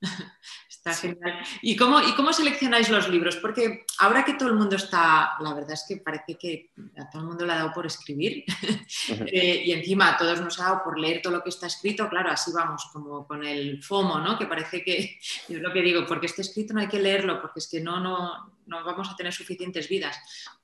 Está 0.86 1.08
genial. 1.08 1.40
¿Y 1.62 1.74
cómo, 1.74 2.00
¿Y 2.00 2.14
cómo 2.14 2.32
seleccionáis 2.32 2.88
los 2.90 3.08
libros? 3.08 3.36
Porque 3.36 3.84
ahora 3.98 4.24
que 4.24 4.34
todo 4.34 4.50
el 4.50 4.54
mundo 4.54 4.76
está, 4.76 5.32
la 5.40 5.52
verdad 5.52 5.72
es 5.72 5.84
que 5.88 5.96
parece 5.96 6.38
que 6.38 6.70
a 6.96 7.10
todo 7.10 7.22
el 7.22 7.28
mundo 7.28 7.44
le 7.44 7.52
ha 7.52 7.56
dado 7.56 7.72
por 7.72 7.86
escribir 7.86 8.44
eh, 9.26 9.62
y 9.66 9.72
encima 9.72 10.10
a 10.10 10.16
todos 10.16 10.40
nos 10.40 10.60
ha 10.60 10.64
dado 10.64 10.84
por 10.84 10.96
leer 10.96 11.20
todo 11.22 11.32
lo 11.32 11.42
que 11.42 11.48
está 11.48 11.66
escrito, 11.66 12.08
claro, 12.08 12.30
así 12.30 12.52
vamos, 12.52 12.88
como 12.92 13.26
con 13.26 13.44
el 13.44 13.82
FOMO, 13.82 14.20
¿no? 14.20 14.38
Que 14.38 14.46
parece 14.46 14.84
que, 14.84 15.18
es 15.48 15.60
lo 15.60 15.72
que 15.72 15.82
digo, 15.82 16.06
porque 16.06 16.26
esté 16.26 16.42
escrito 16.42 16.72
no 16.72 16.80
hay 16.80 16.88
que 16.88 17.00
leerlo, 17.00 17.40
porque 17.40 17.58
es 17.58 17.68
que 17.68 17.80
no, 17.80 17.98
no, 17.98 18.54
no 18.66 18.84
vamos 18.84 19.10
a 19.10 19.16
tener 19.16 19.32
suficientes 19.32 19.88
vidas. 19.88 20.16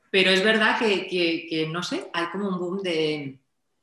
Pero 0.09 0.31
es 0.31 0.45
verdad 0.45 0.79
que, 0.79 1.69
no 1.73 1.83
sé, 1.83 2.11
hay 2.13 2.27
como 2.27 2.49
un 2.49 2.59
boom 2.59 2.83
de, 2.83 3.41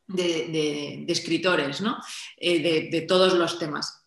de, 0.07 1.05
escritores, 1.07 1.81
¿no? 1.81 1.97
Eh, 2.37 2.89
de 2.91 3.01
todos 3.01 3.33
los 3.33 3.57
temas. 3.57 3.98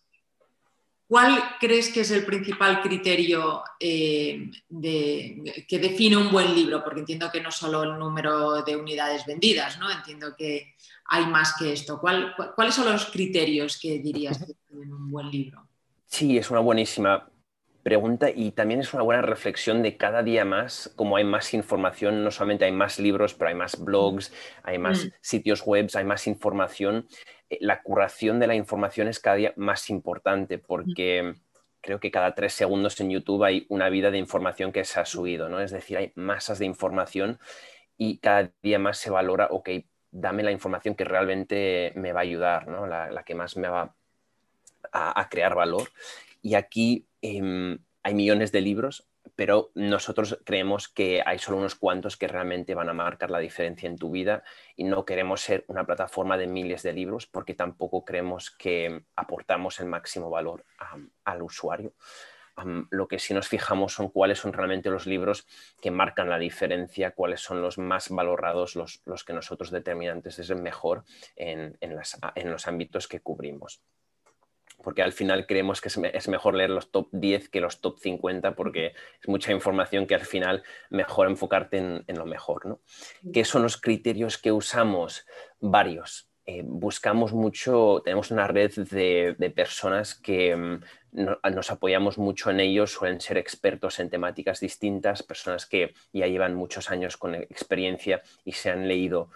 ¿Cuál 1.13 1.43
crees 1.59 1.93
que 1.93 2.01
es 2.01 2.09
el 2.09 2.25
principal 2.25 2.81
criterio 2.81 3.61
eh, 3.79 4.49
que 4.81 5.77
define 5.77 6.17
un 6.17 6.31
buen 6.31 6.55
libro? 6.55 6.83
Porque 6.83 7.01
entiendo 7.01 7.29
que 7.31 7.39
no 7.39 7.51
solo 7.51 7.83
el 7.83 7.99
número 7.99 8.63
de 8.63 8.75
unidades 8.75 9.23
vendidas, 9.23 9.77
¿no? 9.77 9.91
Entiendo 9.91 10.35
que 10.35 10.73
hay 11.05 11.27
más 11.27 11.53
que 11.55 11.71
esto. 11.71 12.01
¿Cuáles 12.01 12.73
son 12.73 12.91
los 12.91 13.05
criterios 13.11 13.79
que 13.79 13.99
dirías 13.99 14.39
que 14.39 14.53
definen 14.55 14.91
un 14.91 15.11
buen 15.11 15.29
libro? 15.29 15.67
Sí, 16.07 16.35
es 16.35 16.49
una 16.49 16.61
buenísima 16.61 17.29
pregunta 17.83 18.31
y 18.31 18.49
también 18.49 18.79
es 18.79 18.91
una 18.95 19.03
buena 19.03 19.21
reflexión 19.21 19.83
de 19.83 19.97
cada 19.97 20.23
día 20.23 20.45
más, 20.45 20.91
como 20.95 21.17
hay 21.17 21.25
más 21.25 21.53
información, 21.53 22.23
no 22.23 22.31
solamente 22.31 22.65
hay 22.65 22.71
más 22.71 22.97
libros, 22.97 23.35
pero 23.35 23.49
hay 23.49 23.55
más 23.55 23.77
blogs, 23.77 24.33
hay 24.63 24.79
más 24.79 25.05
mm. 25.05 25.09
sitios 25.21 25.61
web, 25.61 25.89
hay 25.93 26.05
más 26.05 26.25
información. 26.25 27.07
Eh, 27.53 27.57
la 27.61 27.81
curación 27.81 28.39
de 28.39 28.47
la 28.47 28.55
información 28.55 29.07
es 29.07 29.19
cada 29.19 29.35
día 29.35 29.53
más 29.55 29.89
importante 29.89 30.57
porque 30.57 31.35
creo 31.81 31.99
que 31.99 32.11
cada 32.11 32.33
tres 32.33 32.53
segundos 32.53 32.99
en 32.99 33.11
YouTube 33.11 33.43
hay 33.43 33.65
una 33.69 33.89
vida 33.89 34.09
de 34.09 34.17
información 34.17 34.71
que 34.71 34.85
se 34.85 34.99
ha 34.99 35.05
subido, 35.05 35.49
¿no? 35.49 35.59
Es 35.59 35.71
decir, 35.71 35.97
hay 35.97 36.11
masas 36.15 36.59
de 36.59 36.65
información 36.65 37.39
y 37.97 38.17
cada 38.17 38.51
día 38.61 38.79
más 38.79 38.97
se 38.97 39.09
valora, 39.09 39.47
ok, 39.51 39.69
dame 40.11 40.43
la 40.43 40.51
información 40.51 40.95
que 40.95 41.03
realmente 41.03 41.91
me 41.95 42.13
va 42.13 42.21
a 42.21 42.23
ayudar, 42.23 42.67
¿no? 42.67 42.87
la, 42.87 43.23
que 43.23 43.35
más 43.35 43.57
me 43.57 43.67
va 43.67 43.93
a, 44.91 45.29
crear 45.29 45.55
valor. 45.55 45.89
Y 46.41 46.55
aquí 46.55 47.05
em, 47.21 47.79
hay 48.03 48.13
millones 48.13 48.51
de 48.51 48.61
libros, 48.61 49.05
pero 49.35 49.71
nosotros 49.75 50.39
creemos 50.43 50.87
que 50.87 51.23
hay 51.25 51.39
solo 51.39 51.57
unos 51.57 51.75
cuantos 51.75 52.17
que 52.17 52.27
realmente 52.27 52.75
van 52.75 52.89
a 52.89 52.93
marcar 52.93 53.31
la 53.31 53.39
diferencia 53.39 53.87
en 53.87 53.97
tu 53.97 54.11
vida 54.11 54.43
y 54.75 54.83
no 54.83 55.05
queremos 55.05 55.41
ser 55.41 55.65
una 55.67 55.85
plataforma 55.85 56.37
de 56.37 56.47
miles 56.47 56.83
de 56.83 56.93
libros 56.93 57.25
porque 57.25 57.53
tampoco 57.53 58.05
creemos 58.05 58.51
que 58.51 59.05
aportamos 59.15 59.79
el 59.79 59.87
máximo 59.87 60.29
valor 60.29 60.65
al 61.23 61.41
usuario. 61.41 61.93
Lo 62.91 63.07
que 63.07 63.17
sí 63.17 63.33
nos 63.33 63.47
fijamos 63.47 63.93
son 63.93 64.09
cuáles 64.09 64.37
son 64.37 64.53
realmente 64.53 64.91
los 64.91 65.07
libros 65.07 65.47
que 65.81 65.89
marcan 65.89 66.29
la 66.29 66.37
diferencia, 66.37 67.11
cuáles 67.11 67.41
son 67.41 67.63
los 67.63 67.79
más 67.79 68.09
valorados, 68.09 68.75
los, 68.75 69.23
que 69.25 69.33
nosotros 69.33 69.71
determinantes 69.71 70.37
es 70.37 70.51
el 70.51 70.61
mejor 70.61 71.03
en, 71.35 71.77
los 72.45 72.67
ámbitos 72.67 73.07
que 73.07 73.21
cubrimos 73.21 73.81
porque 74.83 75.01
al 75.01 75.13
final 75.13 75.47
creemos 75.47 75.81
que 75.81 75.87
es, 75.87 76.27
mejor 76.27 76.53
leer 76.53 76.69
los 76.69 76.91
top 76.91 77.07
10 77.11 77.49
que 77.49 77.61
los 77.61 77.81
top 77.81 77.97
50 77.99 78.55
porque 78.55 78.93
es 79.21 79.27
mucha 79.27 79.51
información 79.51 80.05
que 80.05 80.15
al 80.15 80.25
final 80.25 80.61
mejor 80.91 81.27
enfocarte 81.27 81.77
en, 81.77 82.03
en 82.05 82.17
lo 82.19 82.25
mejor. 82.25 82.67
¿no? 82.67 82.81
¿Qué 83.33 83.45
son 83.45 83.63
los 83.63 83.77
criterios 83.77 84.37
que 84.37 84.51
usamos? 84.51 85.25
Varios. 85.59 86.29
Eh, 86.45 86.61
buscamos 86.65 87.31
mucho, 87.31 88.01
tenemos 88.03 88.29
una 88.29 88.47
red 88.47 88.73
de, 88.73 89.53
personas 89.55 90.13
que 90.13 90.53
mm, 90.53 90.81
nos 91.53 91.71
apoyamos 91.71 92.17
mucho 92.17 92.51
en 92.51 92.59
ellos, 92.59 92.91
suelen 92.91 93.21
ser 93.21 93.37
expertos 93.37 93.99
en 93.99 94.09
temáticas 94.09 94.59
distintas, 94.59 95.23
personas 95.23 95.65
que 95.65 95.93
ya 96.11 96.27
llevan 96.27 96.55
muchos 96.55 96.91
años 96.91 97.15
con 97.15 97.33
experiencia 97.35 98.21
y 98.43 98.51
se 98.51 98.71
han 98.71 98.89
leído 98.89 99.29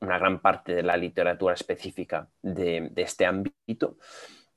una 0.00 0.18
gran 0.18 0.40
parte 0.40 0.72
de 0.72 0.84
la 0.84 0.96
literatura 0.96 1.54
específica 1.54 2.28
de, 2.42 2.92
este 2.94 3.26
ámbito. 3.26 3.96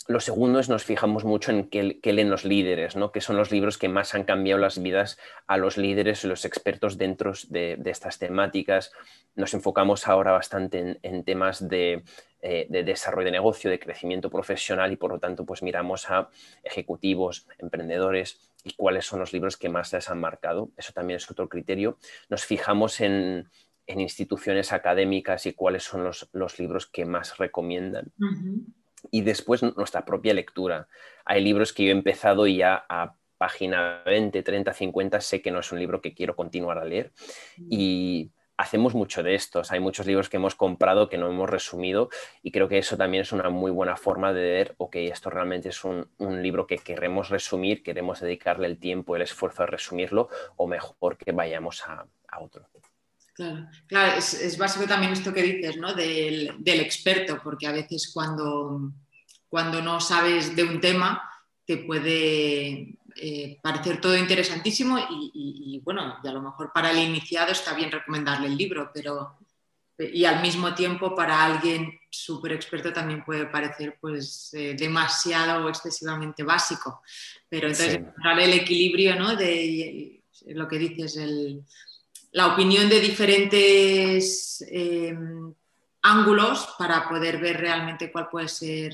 Lo 0.09 0.19
segundo 0.19 0.59
es 0.59 0.69
nos 0.69 0.85
fijamos 0.85 1.23
mucho 1.23 1.51
en 1.51 1.69
qué, 1.69 1.99
leen 2.01 2.31
los 2.31 2.43
líderes, 2.43 2.95
¿no? 2.95 3.11
que 3.11 3.21
son 3.21 3.37
los 3.37 3.51
libros 3.51 3.77
que 3.77 3.89
más 3.89 4.15
han 4.15 4.23
cambiado 4.23 4.59
las 4.59 4.81
vidas 4.81 5.19
a 5.45 5.55
los 5.55 5.77
líderes 5.77 6.23
y 6.23 6.27
los 6.27 6.45
expertos 6.45 6.97
dentro 6.97 7.33
de, 7.49 7.79
estas 7.85 8.17
temáticas. 8.17 8.91
Nos 9.35 9.53
enfocamos 9.53 10.07
ahora 10.07 10.31
bastante 10.31 10.97
en, 11.03 11.23
temas 11.25 11.63
eh, 11.69 12.01
de, 12.41 12.83
desarrollo 12.83 13.25
de 13.25 13.33
negocio, 13.33 13.69
de 13.69 13.77
crecimiento 13.77 14.31
profesional 14.31 14.91
y 14.91 14.95
por 14.95 15.11
lo 15.11 15.19
tanto 15.19 15.45
pues 15.45 15.61
miramos 15.61 16.09
a 16.09 16.29
ejecutivos, 16.63 17.47
emprendedores 17.59 18.39
y 18.63 18.73
cuáles 18.73 19.05
son 19.05 19.19
los 19.19 19.31
libros 19.31 19.57
que 19.57 19.69
más 19.69 19.93
les 19.93 20.09
han 20.09 20.19
marcado. 20.19 20.71
Eso 20.75 20.91
también 20.91 21.17
es 21.17 21.29
otro 21.29 21.47
criterio. 21.47 21.99
Nos 22.29 22.45
fijamos 22.45 22.99
en, 22.99 23.47
instituciones 23.85 24.73
académicas 24.73 25.45
y 25.45 25.53
cuáles 25.53 25.83
son 25.83 26.03
los, 26.03 26.59
libros 26.59 26.87
que 26.87 27.05
más 27.05 27.37
recomiendan 27.37 28.11
y 29.11 29.21
después 29.21 29.63
nuestra 29.63 30.05
propia 30.05 30.33
lectura. 30.33 30.87
Hay 31.25 31.43
libros 31.43 31.73
que 31.73 31.83
yo 31.83 31.89
he 31.89 31.91
empezado 31.91 32.47
y 32.47 32.57
ya 32.57 32.85
a 32.89 33.15
página 33.37 34.03
20, 34.05 34.43
30, 34.43 34.73
50 34.73 35.21
sé 35.21 35.41
que 35.41 35.51
no 35.51 35.59
es 35.59 35.71
un 35.71 35.79
libro 35.79 36.01
que 36.01 36.13
quiero 36.13 36.35
continuar 36.35 36.77
a 36.77 36.85
leer 36.85 37.13
mm. 37.57 37.67
y 37.69 38.31
hacemos 38.57 38.93
mucho 38.93 39.23
de 39.23 39.35
estos. 39.35 39.71
Hay 39.71 39.79
muchos 39.79 40.05
libros 40.05 40.27
que 40.27 40.35
hemos 40.35 40.55
comprado 40.55 41.07
que 41.07 41.17
no 41.17 41.29
hemos 41.29 41.49
resumido 41.49 42.09
y 42.43 42.51
creo 42.51 42.67
que 42.67 42.77
eso 42.77 42.97
también 42.97 43.21
es 43.21 43.31
una 43.31 43.49
muy 43.49 43.71
buena 43.71 43.95
forma 43.95 44.33
de 44.33 44.41
ver, 44.41 44.75
ok, 44.77 44.97
esto 44.97 45.29
realmente 45.29 45.69
es 45.69 45.85
un, 45.85 46.09
libro 46.19 46.67
que 46.67 46.77
queremos 46.77 47.29
resumir, 47.29 47.81
queremos 47.81 48.19
dedicarle 48.19 48.67
el 48.67 48.77
tiempo, 48.77 49.15
el 49.15 49.21
esfuerzo 49.21 49.63
a 49.63 49.67
resumirlo 49.67 50.27
o 50.57 50.67
mejor 50.67 51.17
que 51.17 51.31
vayamos 51.31 51.83
a 51.87 52.05
otro. 52.41 52.67
Claro, 53.87 54.17
es, 54.17 54.57
básico 54.57 54.85
también 54.85 55.13
esto 55.13 55.33
que 55.33 55.43
dices, 55.43 55.77
¿no? 55.77 55.93
Del, 55.93 56.53
experto, 56.65 57.39
porque 57.41 57.67
a 57.67 57.71
veces 57.71 58.11
cuando, 58.13 58.91
cuando 59.47 59.81
no 59.81 60.01
sabes 60.01 60.55
de 60.55 60.63
un 60.63 60.81
tema 60.81 61.21
te 61.65 61.77
puede 61.77 62.97
eh, 63.15 63.59
parecer 63.61 64.01
todo 64.01 64.17
interesantísimo 64.17 64.97
y, 65.09 65.81
bueno, 65.83 66.17
y 66.23 66.27
a 66.27 66.31
lo 66.31 66.41
mejor 66.41 66.71
para 66.73 66.91
el 66.91 66.99
iniciado 66.99 67.51
está 67.51 67.73
bien 67.73 67.91
recomendarle 67.91 68.47
el 68.47 68.57
libro, 68.57 68.91
pero 68.93 69.37
y 69.97 70.23
al 70.23 70.41
mismo 70.41 70.73
tiempo 70.73 71.13
para 71.13 71.43
alguien 71.43 71.91
súper 72.09 72.53
experto 72.53 72.93
también 72.93 73.23
puede 73.23 73.45
parecer 73.47 73.97
pues 73.99 74.49
eh, 74.53 74.73
demasiado 74.77 75.65
o 75.65 75.69
excesivamente 75.69 76.43
básico. 76.43 77.01
Pero 77.49 77.67
entonces 77.67 77.95
encontrar 77.95 78.39
el 78.39 78.53
equilibrio, 78.53 79.15
¿no? 79.15 79.35
De 79.35 80.23
lo 80.47 80.67
que 80.69 80.77
dices, 80.79 81.17
el 81.17 81.65
la 82.31 82.47
opinión 82.47 82.89
de 82.89 82.99
diferentes 82.99 84.65
eh, 84.69 85.15
ángulos 86.01 86.69
para 86.77 87.07
poder 87.09 87.39
ver 87.39 87.57
realmente 87.57 88.11
cuál 88.11 88.29
puede 88.29 88.47
ser, 88.47 88.93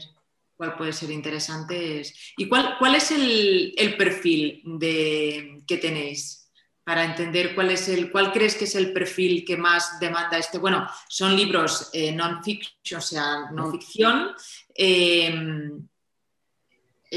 cuál 0.55 0.75
puede 0.75 0.93
ser 0.93 1.11
interesante. 1.11 2.01
¿Y 2.37 2.47
cuál, 2.47 2.75
cuál 2.79 2.95
es 2.95 3.11
el, 3.11 3.95
perfil 3.97 4.61
de, 4.65 5.61
que 5.67 5.77
tenéis? 5.77 6.41
para 6.83 7.03
entender 7.03 7.55
cuál 7.55 7.71
es 7.71 7.89
el, 7.89 8.11
cuál 8.11 8.31
crees 8.31 8.53
que 8.53 8.65
es 8.65 8.75
el 8.75 8.93
perfil 8.93 9.43
que 9.43 9.57
más 9.57 9.99
demanda 9.99 10.37
este. 10.37 10.59
Bueno, 10.59 10.87
son 11.09 11.35
libros 11.35 11.89
eh, 11.93 12.11
non-fiction, 12.11 12.99
o 12.99 13.01
sea, 13.01 13.49
no 13.51 13.71
ficción. 13.71 14.35
Eh, 14.75 15.33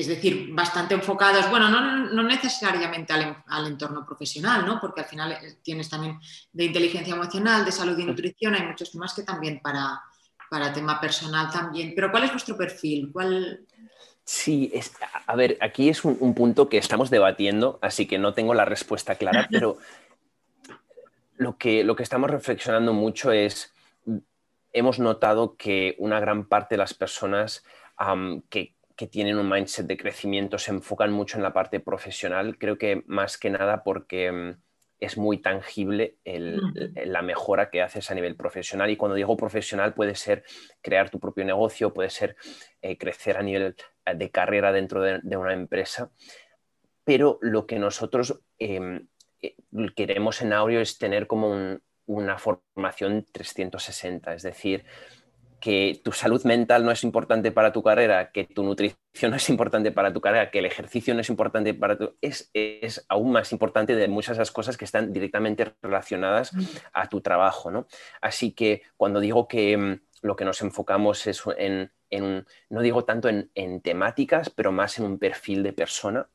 es 0.01 0.07
decir, 0.07 0.51
bastante 0.53 0.95
enfocados, 0.95 1.51
bueno, 1.51 1.69
no, 1.69 2.23
necesariamente 2.23 3.13
al, 3.13 3.67
entorno 3.67 4.05
profesional, 4.07 4.65
¿no? 4.65 4.81
porque 4.81 5.01
al 5.01 5.07
final 5.07 5.33
eh, 5.33 5.59
tienes 5.63 5.89
también 5.89 6.19
de 6.53 6.65
inteligencia 6.65 7.15
emocional, 7.15 7.65
de 7.65 7.73
salud 7.73 7.99
y 7.99 8.05
nutrición, 8.05 8.55
hay 8.55 8.67
muchos 8.67 8.93
temas 8.93 9.15
que 9.15 9.23
también 9.23 9.61
para, 9.61 10.01
para 10.51 10.73
tema 10.73 11.01
personal 11.01 11.51
también. 11.51 11.93
Pero 11.95 12.11
¿cuál 12.11 12.25
es 12.25 12.31
vuestro 12.31 12.57
perfil? 12.57 13.11
¿Cuál... 13.13 13.67
Sí, 14.25 14.71
es, 14.73 14.93
a 15.27 15.35
ver, 15.37 15.59
aquí 15.61 15.89
es 15.89 16.05
un, 16.05 16.35
punto 16.35 16.69
que 16.69 16.79
estamos 16.79 17.11
debatiendo, 17.11 17.79
así 17.83 18.07
que 18.07 18.19
no 18.19 18.35
tengo 18.35 18.55
la 18.55 18.65
respuesta 18.65 19.17
clara, 19.17 19.49
pero 19.51 19.79
lo 21.37 21.57
que, 21.57 21.83
lo 21.83 21.97
que 21.97 22.03
estamos 22.03 22.31
reflexionando 22.31 22.93
mucho 22.93 23.33
es, 23.33 23.73
hemos 24.73 24.99
notado 24.99 25.57
que 25.57 25.97
una 25.99 26.21
gran 26.21 26.47
parte 26.47 26.75
de 26.75 26.79
las 26.79 26.95
personas 26.95 27.65
que, 28.49 28.78
que 28.99 29.07
tienen 29.07 29.39
un 29.39 29.49
mindset 29.49 29.87
de 29.87 29.97
crecimiento 29.97 30.59
se 30.59 30.73
enfocan 30.73 31.13
mucho 31.13 31.37
en 31.37 31.45
la 31.45 31.53
parte 31.53 31.79
profesional, 31.79 32.59
creo 32.59 32.79
que 32.79 33.05
más 33.07 33.39
que 33.39 33.49
nada 33.49 33.85
porque 33.85 34.33
mm, 34.33 34.61
es 34.99 35.17
muy 35.17 35.39
tangible 35.39 36.17
la 36.25 37.23
mejora 37.23 37.71
que 37.71 37.81
haces 37.81 38.11
a 38.11 38.15
nivel 38.17 38.35
profesional. 38.35 38.91
Y 38.91 38.97
cuando 38.97 39.15
digo 39.15 39.37
profesional 39.37 39.95
puede 39.95 40.17
ser 40.17 40.43
crear 40.83 41.11
tu 41.11 41.21
propio 41.21 41.45
negocio, 41.45 41.95
puede 41.95 42.11
ser 42.11 42.35
eh, 42.83 42.99
crecer 42.99 43.37
a 43.37 43.43
nivel 43.43 43.77
eh, 44.05 44.15
de 44.17 44.31
carrera 44.33 44.73
dentro 44.73 45.01
de, 45.01 45.37
una 45.37 45.53
empresa. 45.53 46.11
Pero 47.05 47.39
lo 47.41 47.67
que 47.67 47.79
nosotros 47.79 48.41
em, 48.59 49.07
eh, 49.41 49.55
queremos 49.95 50.43
en 50.43 50.53
Aureo 50.53 50.81
es 50.81 50.99
tener 50.99 51.29
como 51.29 51.79
una 52.07 52.39
formación 52.39 53.25
360, 53.31 54.35
es 54.35 54.43
decir, 54.43 54.85
que 55.61 56.01
tu 56.05 56.13
salud 56.13 56.43
mental 56.45 56.85
no 56.85 56.91
es 56.91 57.03
importante 57.05 57.51
para 57.53 57.73
tu 57.73 57.83
carrera, 57.83 58.31
que 58.31 58.45
tu 58.45 58.63
nutrición 58.63 58.99
no 59.31 59.37
es 59.37 59.49
importante 59.49 59.93
para 59.93 60.13
tu 60.13 60.21
carrera, 60.21 60.51
que 60.51 60.61
el 60.61 60.67
ejercicio 60.67 61.15
no 61.15 61.21
es 61.21 61.29
importante 61.29 61.75
para 61.75 61.99
tu... 61.99 62.17
Es, 62.21 62.51
es 62.55 63.05
aún 63.09 63.33
más 63.33 63.53
importante 63.53 63.97
de 63.97 64.09
muchas 64.09 64.37
de 64.37 64.43
esas 64.43 64.53
cosas 64.53 64.77
que 64.77 64.85
están 64.85 65.13
directamente 65.13 65.75
relacionadas 65.83 66.53
a 66.93 67.09
tu 67.09 67.21
trabajo, 67.21 67.71
¿no? 67.71 67.87
Así 68.21 68.53
que 68.53 68.83
cuando 68.97 69.21
digo 69.21 69.49
que 69.49 69.77
mm, 69.77 70.01
lo 70.23 70.37
que 70.37 70.45
nos 70.45 70.61
enfocamos 70.63 71.27
es 71.27 71.43
en, 71.57 71.91
no 72.71 72.81
digo 72.81 73.05
tanto 73.05 73.29
en, 73.29 73.51
en 73.55 73.81
temáticas, 73.81 74.51
pero 74.51 74.73
más 74.73 74.99
en 74.99 75.05
un 75.05 75.19
perfil 75.19 75.63
de 75.63 75.73
persona 75.73 76.29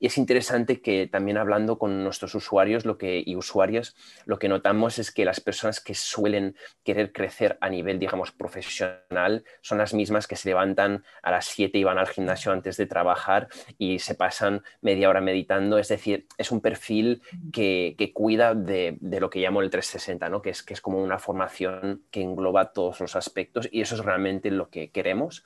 y 0.00 0.06
es 0.06 0.18
interesante 0.18 0.80
que 0.80 1.06
también 1.06 1.38
hablando 1.38 1.78
con 1.78 2.04
nuestros 2.04 2.34
usuarios 2.34 2.84
lo 2.84 2.98
que, 2.98 3.22
y 3.24 3.36
usuarias, 3.36 3.96
lo 4.26 4.38
que 4.38 4.48
notamos 4.48 4.98
es 4.98 5.10
que 5.10 5.24
las 5.24 5.40
personas 5.40 5.80
que 5.80 5.94
suelen 5.94 6.56
querer 6.84 7.12
crecer 7.12 7.58
a 7.60 7.68
nivel, 7.68 7.98
digamos, 7.98 8.32
profesional 8.32 9.44
son 9.60 9.78
las 9.78 9.94
mismas 9.94 10.26
que 10.26 10.36
se 10.36 10.48
levantan 10.48 11.04
a 11.22 11.30
las 11.30 11.46
7 11.46 11.78
y 11.78 11.84
van 11.84 11.98
al 11.98 12.08
gimnasio 12.08 12.52
antes 12.52 12.76
de 12.76 12.86
trabajar 12.86 13.48
y 13.76 13.98
se 13.98 14.14
pasan 14.14 14.62
media 14.80 15.08
hora 15.08 15.20
meditando. 15.20 15.78
Es 15.78 15.88
decir, 15.88 16.26
es 16.36 16.52
un 16.52 16.60
perfil 16.60 17.22
que, 17.52 17.96
cuida 18.14 18.54
de, 18.54 18.98
lo 19.00 19.30
que 19.30 19.40
llamo 19.40 19.62
el 19.62 19.70
360, 19.70 20.28
¿no? 20.28 20.42
que, 20.42 20.50
es, 20.50 20.62
que 20.62 20.74
es 20.74 20.80
como 20.80 21.02
una 21.02 21.18
formación 21.18 22.04
que 22.10 22.22
engloba 22.22 22.72
todos 22.72 23.00
los 23.00 23.16
aspectos 23.16 23.68
y 23.70 23.80
eso 23.80 23.96
es 23.96 24.04
realmente 24.04 24.50
lo 24.50 24.70
que 24.70 24.90
queremos 24.90 25.44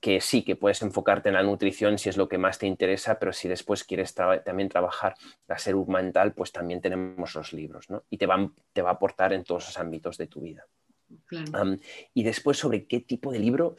que 0.00 0.20
sí, 0.20 0.42
que 0.42 0.56
puedes 0.56 0.80
enfocarte 0.82 1.28
en 1.28 1.34
la 1.34 1.42
nutrición 1.42 1.98
si 1.98 2.08
es 2.08 2.16
lo 2.16 2.28
que 2.28 2.38
más 2.38 2.58
te 2.58 2.66
interesa, 2.66 3.18
pero 3.18 3.32
si 3.32 3.48
después 3.48 3.84
quieres 3.84 4.14
también 4.14 4.68
trabajar 4.68 5.14
la 5.46 5.58
salud 5.58 5.86
mental, 5.86 6.32
pues 6.32 6.52
también 6.52 6.80
tenemos 6.80 7.34
los 7.34 7.52
libros, 7.52 7.90
¿no? 7.90 8.04
Y 8.08 8.16
te, 8.16 8.26
van, 8.26 8.54
te 8.72 8.82
va 8.82 8.90
a 8.90 8.94
aportar 8.94 9.32
en 9.32 9.44
todos 9.44 9.66
los 9.66 9.78
ámbitos 9.78 10.16
de 10.16 10.26
tu 10.26 10.40
vida. 10.40 10.64
y 12.14 12.22
después 12.22 12.56
sobre 12.56 12.86
qué 12.86 13.00
tipo 13.00 13.32
de 13.32 13.40
libro, 13.40 13.76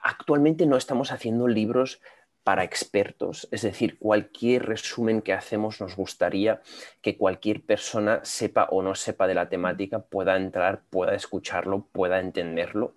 actualmente 0.00 0.64
no 0.64 0.76
estamos 0.76 1.12
haciendo 1.12 1.48
libros 1.48 2.00
para 2.42 2.64
expertos, 2.64 3.48
es 3.50 3.62
decir, 3.62 3.98
cualquier 3.98 4.64
resumen 4.64 5.20
que 5.20 5.34
hacemos 5.34 5.80
nos 5.80 5.94
gustaría 5.94 6.62
que 7.02 7.18
cualquier 7.18 7.62
persona 7.62 8.20
sepa 8.24 8.64
o 8.70 8.82
no 8.82 8.94
sepa 8.94 9.26
de 9.26 9.34
la 9.34 9.48
temática 9.50 9.98
pueda 10.00 10.36
entrar, 10.36 10.82
pueda 10.88 11.14
escucharlo, 11.14 11.86
pueda 11.92 12.18
entenderlo. 12.18 12.94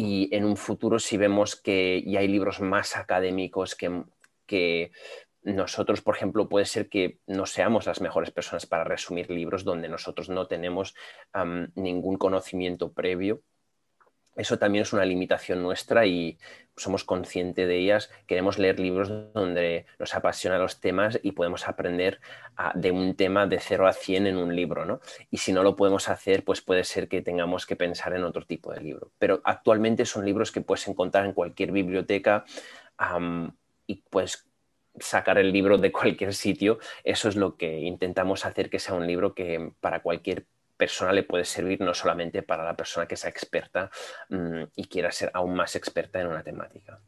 Y 0.00 0.28
en 0.32 0.44
un 0.44 0.56
futuro 0.56 1.00
si 1.00 1.16
vemos 1.16 1.56
que 1.56 2.04
ya 2.06 2.20
hay 2.20 2.28
libros 2.28 2.60
más 2.60 2.96
académicos 2.96 3.74
que, 3.74 4.04
que 4.46 4.92
nosotros, 5.42 6.02
por 6.02 6.14
ejemplo, 6.14 6.48
puede 6.48 6.66
ser 6.66 6.88
que 6.88 7.18
no 7.26 7.46
seamos 7.46 7.86
las 7.86 8.00
mejores 8.00 8.30
personas 8.30 8.64
para 8.64 8.84
resumir 8.84 9.28
libros 9.28 9.64
donde 9.64 9.88
nosotros 9.88 10.28
no 10.28 10.46
tenemos 10.46 10.94
ningún 11.74 12.16
conocimiento 12.16 12.92
previo 12.92 13.42
eso 14.38 14.58
también 14.58 14.82
es 14.82 14.92
una 14.92 15.04
limitación 15.04 15.62
nuestra 15.62 16.06
y 16.06 16.38
somos 16.76 17.04
conscientes 17.04 17.66
de 17.66 17.76
ellas. 17.76 18.08
Queremos 18.26 18.58
leer 18.58 18.78
libros 18.78 19.32
donde 19.34 19.84
nos 19.98 20.14
apasionan 20.14 20.60
los 20.60 20.80
temas 20.80 21.18
y 21.22 21.32
podemos 21.32 21.66
aprender 21.66 22.20
de 22.74 22.92
un 22.92 23.16
tema 23.16 23.46
de 23.46 23.58
0 23.58 23.88
a 23.88 23.92
100 23.92 24.28
en 24.28 24.36
un 24.36 24.54
libro, 24.54 24.84
¿no? 24.84 25.00
Y 25.30 25.38
si 25.38 25.52
no 25.52 25.62
lo 25.62 25.74
podemos 25.74 26.08
hacer, 26.08 26.44
pues 26.44 26.60
puede 26.60 26.84
ser 26.84 27.08
que 27.08 27.20
tengamos 27.20 27.66
que 27.66 27.74
pensar 27.76 28.14
en 28.14 28.22
otro 28.22 28.46
tipo 28.46 28.72
de 28.72 28.80
libro. 28.80 29.10
Pero 29.18 29.40
actualmente 29.44 30.06
son 30.06 30.24
libros 30.24 30.52
que 30.52 30.60
puedes 30.60 30.86
encontrar 30.86 31.26
en 31.26 31.32
cualquier 31.32 31.72
biblioteca 31.72 32.44
y 33.86 34.04
pues 34.08 34.48
sacar 35.00 35.38
el 35.38 35.52
libro 35.52 35.78
de 35.78 35.90
cualquier 35.92 36.32
sitio. 36.32 36.78
Eso 37.02 37.28
es 37.28 37.34
lo 37.36 37.56
que 37.56 37.80
intentamos 37.80 38.46
hacer 38.46 38.70
que 38.70 38.78
sea 38.78 38.94
un 38.94 39.06
libro 39.06 39.34
que 39.34 39.72
para 39.80 40.00
cualquier 40.00 40.38
persona 40.40 40.57
le 41.12 41.22
puede 41.22 41.44
servir 41.44 41.80
no 41.80 41.94
solamente 41.94 42.42
para 42.42 42.64
la 42.64 42.76
persona 42.76 43.06
que 43.06 43.16
sea 43.16 43.30
experta 43.30 43.90
mm, 44.28 44.62
y 44.76 44.84
quiera 44.84 45.10
ser 45.10 45.30
aún 45.34 45.54
más 45.54 45.74
experta 45.76 46.20
en 46.20 46.28
una 46.28 46.42
temática. 46.42 47.00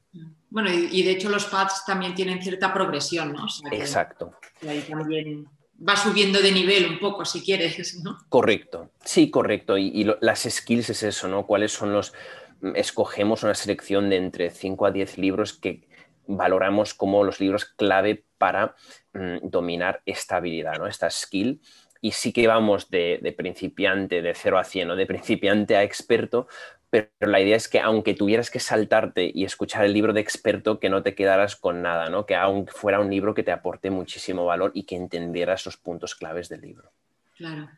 Bueno, 0.48 0.70
y, 0.72 1.02
de 1.02 1.12
hecho 1.12 1.28
los 1.28 1.44
pads 1.46 1.84
también 1.86 2.14
tienen 2.14 2.42
cierta 2.42 2.72
progresión, 2.72 3.32
¿no? 3.32 3.46
Exacto. 3.70 4.34
ahí 4.66 4.80
también 4.80 5.46
va 5.88 5.96
subiendo 5.96 6.40
de 6.40 6.52
nivel 6.52 6.86
un 6.86 6.98
poco, 6.98 7.24
si 7.24 7.42
quieres, 7.42 8.02
¿no? 8.02 8.18
Correcto, 8.28 8.90
sí, 9.04 9.30
correcto. 9.30 9.78
Y, 9.78 10.04
las 10.20 10.42
skills 10.42 10.90
es 10.90 11.02
eso, 11.02 11.28
¿no? 11.28 11.46
¿Cuáles 11.46 11.72
son 11.72 11.92
los... 11.92 12.12
Mm, 12.60 12.72
escogemos 12.74 13.42
una 13.42 13.54
selección 13.54 14.10
de 14.10 14.16
entre 14.16 14.50
5 14.50 14.86
a 14.86 14.90
10 14.90 15.18
libros 15.18 15.54
que 15.54 15.88
valoramos 16.26 16.94
como 16.94 17.24
los 17.24 17.40
libros 17.40 17.64
clave 17.64 18.24
para 18.38 18.74
mm, 19.12 19.48
dominar 19.48 20.02
esta 20.06 20.36
habilidad, 20.36 20.78
¿no? 20.78 20.86
esta 20.86 21.10
skill 21.10 21.60
y 22.00 22.12
sí 22.12 22.32
que 22.32 22.46
vamos 22.46 22.90
de, 22.90 23.34
principiante, 23.36 24.22
de 24.22 24.34
0 24.34 24.58
a 24.58 24.64
100 24.64 24.90
o 24.90 24.96
de 24.96 25.06
principiante 25.06 25.76
a 25.76 25.82
experto, 25.82 26.48
pero 26.88 27.08
la 27.20 27.40
idea 27.40 27.56
es 27.56 27.68
que 27.68 27.78
aunque 27.78 28.14
tuvieras 28.14 28.50
que 28.50 28.58
saltarte 28.58 29.30
y 29.32 29.44
escuchar 29.44 29.84
el 29.84 29.92
libro 29.92 30.12
de 30.12 30.20
experto, 30.20 30.80
que 30.80 30.88
no 30.88 31.02
te 31.02 31.14
quedaras 31.14 31.54
con 31.56 31.82
nada, 31.82 32.08
¿no? 32.08 32.26
que 32.26 32.34
aunque 32.34 32.72
fuera 32.72 33.00
un 33.00 33.10
libro 33.10 33.34
que 33.34 33.42
te 33.42 33.52
aporte 33.52 33.90
muchísimo 33.90 34.44
valor 34.44 34.72
y 34.74 34.82
que 34.84 34.96
entendieras 34.96 35.64
los 35.66 35.76
puntos 35.76 36.14
claves 36.14 36.48
del 36.48 36.62
libro. 36.62 36.90
Claro. 37.36 37.68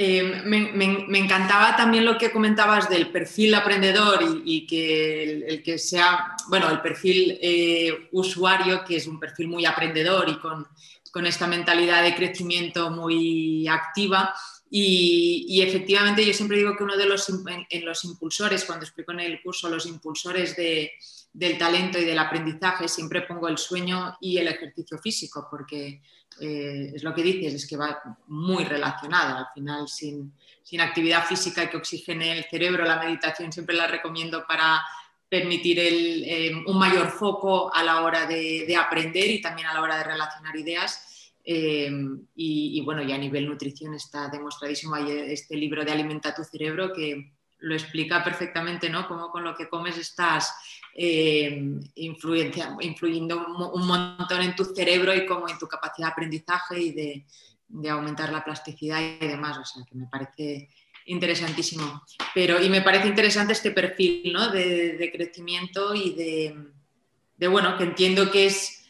Eh, 0.00 0.22
me, 0.44 1.18
encantaba 1.18 1.74
también 1.74 2.04
lo 2.04 2.16
que 2.16 2.30
comentabas 2.30 2.88
del 2.88 3.10
perfil 3.10 3.52
aprendedor 3.56 4.20
y, 4.44 4.64
que 4.64 5.44
el, 5.48 5.62
que 5.64 5.76
sea, 5.76 6.36
bueno, 6.48 6.70
el 6.70 6.80
perfil 6.80 7.36
eh, 7.42 8.08
usuario, 8.12 8.84
que 8.84 8.94
es 8.94 9.08
un 9.08 9.18
perfil 9.18 9.48
muy 9.48 9.66
aprendedor 9.66 10.28
y 10.28 10.38
con, 10.38 10.68
con 11.12 11.26
esta 11.26 11.46
mentalidad 11.46 12.02
de 12.02 12.14
crecimiento 12.14 12.90
muy 12.90 13.66
activa. 13.68 14.34
Y, 14.70 15.62
efectivamente 15.62 16.24
yo 16.24 16.34
siempre 16.34 16.58
digo 16.58 16.76
que 16.76 16.84
uno 16.84 16.96
de 16.96 17.06
los, 17.06 17.26
en, 17.70 17.84
los 17.84 18.04
impulsores, 18.04 18.64
cuando 18.64 18.84
explico 18.84 19.12
en 19.12 19.20
el 19.20 19.42
curso 19.42 19.68
los 19.68 19.86
impulsores 19.86 20.56
del 20.56 21.58
talento 21.58 21.98
y 21.98 22.04
del 22.04 22.18
aprendizaje, 22.18 22.86
siempre 22.88 23.22
pongo 23.22 23.48
el 23.48 23.56
sueño 23.56 24.16
y 24.20 24.36
el 24.38 24.48
ejercicio 24.48 24.98
físico, 24.98 25.48
porque 25.50 26.02
eh, 26.40 26.92
es 26.94 27.02
lo 27.02 27.14
que 27.14 27.22
dices, 27.22 27.54
es 27.54 27.66
que 27.66 27.76
va 27.76 28.00
muy 28.26 28.64
relacionado. 28.64 29.38
Al 29.38 29.46
final, 29.54 29.88
sin, 29.88 30.32
actividad 30.80 31.24
física 31.24 31.68
que 31.70 31.78
oxigene 31.78 32.36
el 32.36 32.44
cerebro, 32.44 32.84
la 32.84 32.98
meditación 32.98 33.52
siempre 33.52 33.74
la 33.74 33.86
recomiendo 33.86 34.44
para 34.46 34.82
permitir 35.28 35.78
eh, 35.80 36.52
un 36.66 36.78
mayor 36.78 37.10
foco 37.10 37.72
a 37.74 37.82
la 37.82 38.02
hora 38.02 38.26
de, 38.26 38.74
aprender 38.76 39.30
y 39.30 39.40
también 39.40 39.68
a 39.68 39.74
la 39.74 39.82
hora 39.82 39.98
de 39.98 40.04
relacionar 40.04 40.56
ideas. 40.56 41.32
Eh, 41.44 41.90
y, 42.34 42.80
bueno, 42.84 43.02
ya 43.02 43.14
a 43.14 43.18
nivel 43.18 43.46
nutrición 43.46 43.94
está 43.94 44.28
demostradísimo. 44.28 44.94
Hay 44.94 45.10
este 45.10 45.56
libro 45.56 45.84
de 45.84 45.92
Alimenta 45.92 46.34
tu 46.34 46.44
cerebro 46.44 46.92
que 46.92 47.32
lo 47.60 47.74
explica 47.74 48.22
perfectamente, 48.22 48.88
¿no? 48.88 49.06
Cómo 49.08 49.30
con 49.30 49.44
lo 49.44 49.54
que 49.54 49.68
comes 49.68 49.98
estás 49.98 50.54
eh, 50.94 51.60
influyendo 51.96 53.46
un, 53.74 53.86
montón 53.86 54.42
en 54.42 54.54
tu 54.54 54.64
cerebro 54.64 55.14
y 55.14 55.26
como 55.26 55.48
en 55.48 55.58
tu 55.58 55.66
capacidad 55.66 56.08
de 56.08 56.12
aprendizaje 56.12 56.80
y 56.80 56.92
de, 56.92 57.26
de 57.66 57.90
aumentar 57.90 58.30
la 58.30 58.44
plasticidad 58.44 59.00
y 59.00 59.26
demás. 59.26 59.58
O 59.58 59.64
sea, 59.64 59.84
que 59.84 59.94
me 59.96 60.06
parece 60.06 60.68
interesantísimo. 61.08 62.02
Pero, 62.34 62.60
y 62.62 62.68
me 62.68 62.82
parece 62.82 63.08
interesante 63.08 63.52
este 63.52 63.70
perfil 63.70 64.32
¿no? 64.32 64.50
de, 64.50 65.10
crecimiento 65.12 65.94
y 65.94 66.14
de, 66.14 67.48
bueno, 67.48 67.76
que 67.76 67.84
entiendo 67.84 68.30
que 68.30 68.46
es, 68.46 68.86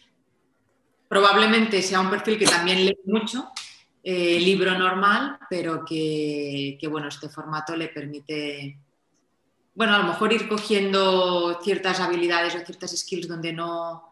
probablemente 1.08 1.82
sea 1.82 2.00
un 2.00 2.10
perfil 2.10 2.38
que 2.38 2.46
también 2.46 2.84
lee 2.84 2.98
mucho, 3.06 3.50
eh, 4.02 4.38
libro 4.40 4.76
normal, 4.78 5.38
pero 5.48 5.84
que, 5.84 6.78
bueno, 6.90 7.08
este 7.08 7.28
formato 7.28 7.76
le 7.76 7.88
permite, 7.88 8.78
bueno, 9.74 9.94
a 9.94 9.98
lo 9.98 10.04
mejor 10.04 10.32
ir 10.32 10.48
cogiendo 10.48 11.60
ciertas 11.62 12.00
habilidades 12.00 12.54
o 12.54 12.60
ciertas 12.60 12.96
skills 12.96 13.28
donde 13.28 13.52
no, 13.52 14.10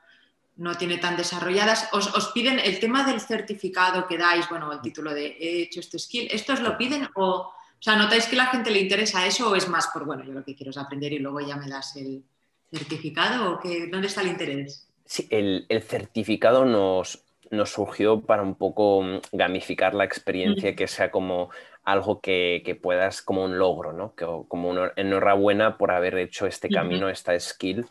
no 0.56 0.74
tiene 0.76 0.98
tan 0.98 1.16
desarrolladas. 1.16 1.88
Os, 1.92 2.14
os, 2.14 2.28
piden 2.28 2.58
el 2.58 2.78
tema 2.78 3.04
del 3.04 3.20
certificado 3.20 4.06
que 4.06 4.18
dais, 4.18 4.48
bueno, 4.48 4.72
el 4.72 4.80
título 4.80 5.12
de 5.12 5.36
he 5.38 5.62
hecho 5.62 5.80
este 5.80 5.98
skill, 5.98 6.28
¿estos 6.30 6.60
lo 6.60 6.76
piden 6.76 7.08
o 7.14 7.52
o 7.78 7.82
sea, 7.82 7.96
¿notáis 7.96 8.26
que 8.26 8.36
la 8.36 8.46
gente 8.46 8.70
le 8.70 8.80
interesa 8.80 9.26
eso 9.26 9.50
o 9.50 9.54
es 9.54 9.68
más 9.68 9.88
por, 9.88 10.04
bueno, 10.04 10.24
yo 10.24 10.32
lo 10.32 10.44
que 10.44 10.54
quiero 10.54 10.70
es 10.70 10.78
aprender 10.78 11.12
y 11.12 11.18
luego 11.18 11.40
ya 11.40 11.56
me 11.56 11.68
das 11.68 11.94
el 11.96 12.24
certificado 12.70 13.52
o 13.52 13.60
que, 13.60 13.88
dónde 13.88 14.08
está 14.08 14.22
el 14.22 14.28
interés? 14.28 14.88
Sí, 15.04 15.28
el, 15.30 15.66
certificado 15.86 16.64
nos, 16.64 17.24
nos, 17.50 17.70
surgió 17.70 18.22
para 18.22 18.42
un 18.42 18.56
poco 18.56 19.02
mm, 19.02 19.20
gamificar 19.32 19.94
la 19.94 20.04
experiencia, 20.04 20.74
que 20.74 20.88
sea 20.88 21.10
como 21.10 21.50
algo 21.84 22.20
que, 22.20 22.78
puedas, 22.82 23.22
como 23.22 23.44
un 23.44 23.58
logro, 23.58 23.92
¿no? 23.92 24.14
Que, 24.16 24.26
como 24.48 24.68
una 24.68 24.92
enhorabuena 24.96 25.78
por 25.78 25.92
haber 25.92 26.18
hecho 26.18 26.46
este 26.46 26.68
camino, 26.68 27.08
esta 27.08 27.38
skill. 27.38 27.86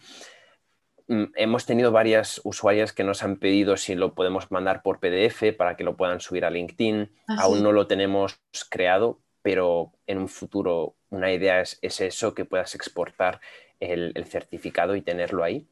Mm, 1.07 1.25
hemos 1.35 1.65
tenido 1.65 1.91
varias 1.91 2.41
usuarias 2.43 2.91
que 2.91 3.05
nos 3.05 3.23
han 3.23 3.37
pedido 3.37 3.77
si 3.77 3.95
lo 3.95 4.13
podemos 4.13 4.51
mandar 4.51 4.81
por 4.81 4.99
PDF 4.99 5.55
para 5.55 5.77
que 5.77 5.83
lo 5.85 5.95
puedan 5.95 6.19
subir 6.19 6.43
a 6.43 6.49
LinkedIn. 6.49 7.11
Ah, 7.27 7.37
Aún 7.41 7.63
no 7.63 7.71
lo 7.71 7.87
tenemos 7.87 8.41
creado, 8.69 9.21
pero 9.45 9.91
en 10.07 10.17
un 10.17 10.27
futuro 10.27 10.95
una 11.11 11.31
idea 11.31 11.61
es, 11.61 11.77
eso, 11.83 12.33
que 12.33 12.45
puedas 12.45 12.73
exportar 12.73 13.39
el, 13.79 14.11
certificado 14.25 14.95
y 14.95 15.03
tenerlo 15.03 15.43
ahí. 15.43 15.67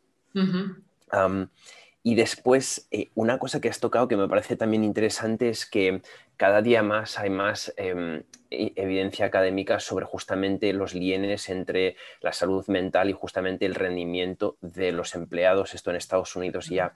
y 2.04 2.14
después, 2.14 2.88
eh, 2.92 3.10
una 3.16 3.40
cosa 3.40 3.60
que 3.60 3.70
has 3.70 3.80
tocado 3.80 4.08
que 4.08 4.16
me 4.16 4.28
parece 4.28 4.56
también 4.56 4.84
interesante 4.84 5.50
es 5.50 5.66
que 5.66 6.04
cada 6.38 6.62
día 6.62 6.84
más 6.84 7.18
hay 7.18 7.32
más 7.32 7.74
em, 7.78 8.22
e, 8.52 8.74
evidencia 8.76 9.26
académica 9.26 9.80
sobre 9.80 10.06
justamente 10.06 10.72
los 10.72 10.94
lienes 10.94 11.50
entre 11.50 11.96
la 12.22 12.32
salud 12.32 12.68
mental 12.68 13.10
y 13.10 13.14
justamente 13.14 13.66
el 13.66 13.74
rendimiento 13.74 14.56
de 14.62 14.92
los 14.92 15.16
empleados. 15.16 15.74
Esto 15.74 15.90
en 15.90 15.96
Estados 15.96 16.36
Unidos 16.36 16.70
ya 16.70 16.94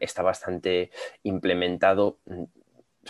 está 0.00 0.22
bastante 0.22 0.90
implementado 1.22 2.18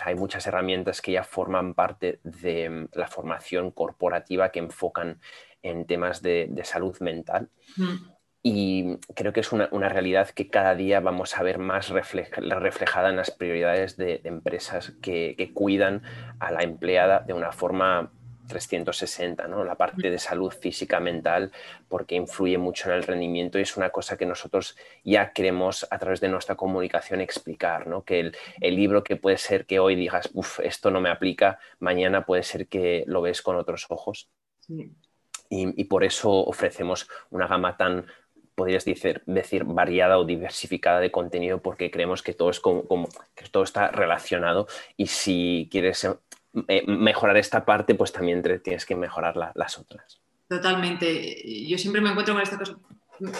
hay 0.01 0.15
muchas 0.15 0.47
herramientas 0.47 1.01
que 1.01 1.11
ya 1.13 1.23
forman 1.23 1.73
parte 1.73 2.19
de 2.23 2.69
mm, 2.69 2.87
la 2.93 3.07
formación 3.07 3.71
corporativa 3.71 4.49
que 4.49 4.59
enfocan 4.59 5.19
en 5.61 5.85
temas 5.85 6.21
de, 6.21 6.49
salud 6.63 6.97
mental. 6.99 7.49
Mm. 7.77 8.13
Y 8.45 8.97
creo 9.15 9.31
que 9.31 9.39
es 9.39 9.53
una, 9.53 9.67
realidad 9.67 10.29
que 10.29 10.49
cada 10.49 10.75
día 10.75 10.99
vamos 10.99 11.37
a 11.37 11.43
ver 11.43 11.59
más 11.59 11.89
reflejada 11.89 13.09
en 13.09 13.15
las 13.15 13.31
prioridades 13.31 13.95
de, 13.95 14.19
empresas 14.25 14.91
que, 15.01 15.51
cuidan 15.53 16.03
a 16.39 16.51
la 16.51 16.63
empleada 16.63 17.21
de 17.21 17.31
una 17.31 17.53
forma 17.53 18.11
360, 18.47 19.47
¿no? 19.47 19.63
la 19.63 19.75
parte 19.75 20.09
de 20.09 20.19
salud 20.19 20.51
física, 20.51 20.99
mental, 20.99 21.51
porque 21.87 22.15
influye 22.15 22.57
mucho 22.57 22.89
en 22.89 22.95
el 22.95 23.03
rendimiento 23.03 23.59
y 23.59 23.63
es 23.63 23.77
una 23.77 23.89
cosa 23.89 24.17
que 24.17 24.25
nosotros 24.25 24.75
ya 25.03 25.31
queremos 25.31 25.87
a 25.89 25.97
través 25.97 26.19
de 26.21 26.29
nuestra 26.29 26.55
comunicación 26.55 27.21
explicar, 27.21 27.87
¿no? 27.87 28.03
que 28.03 28.31
el, 28.61 28.75
libro 28.75 29.03
que 29.03 29.15
puede 29.15 29.37
ser 29.37 29.65
que 29.65 29.79
hoy 29.79 29.95
digas, 29.95 30.29
uff, 30.33 30.59
esto 30.59 30.91
no 30.91 30.99
me 30.99 31.09
aplica, 31.09 31.59
mañana 31.79 32.25
puede 32.25 32.43
ser 32.43 32.67
que 32.67 33.03
lo 33.07 33.21
ves 33.21 33.41
con 33.41 33.55
otros 33.55 33.85
ojos. 33.89 34.29
Y, 35.49 35.83
por 35.83 36.03
eso 36.03 36.31
ofrecemos 36.31 37.07
una 37.29 37.45
gama 37.45 37.77
tan, 37.77 38.07
podrías 38.55 38.85
decir, 38.85 39.21
decir, 39.25 39.63
variada 39.65 40.17
o 40.17 40.25
diversificada 40.25 40.99
de 40.99 41.11
contenido 41.11 41.61
porque 41.61 41.91
creemos 41.91 42.23
que 42.23 42.33
todo, 42.33 42.49
es 42.49 42.59
como, 42.59 43.07
que 43.35 43.47
todo 43.49 43.63
está 43.63 43.89
relacionado 43.89 44.67
y 44.97 45.07
si 45.07 45.67
quieres 45.71 46.03
eh, 46.03 46.15
mejorar 46.85 47.37
esta 47.37 47.65
parte, 47.65 47.95
pues 47.95 48.11
también 48.11 48.41
tienes 48.63 48.85
que 48.85 48.95
mejorar 48.95 49.35
las 49.55 49.77
otras. 49.77 50.21
Totalmente. 50.47 51.67
Yo 51.67 51.77
siempre 51.77 52.01
me 52.01 52.09
encuentro 52.09 52.35
con 52.35 52.43
esta 52.43 52.57
cosa. 52.57 52.77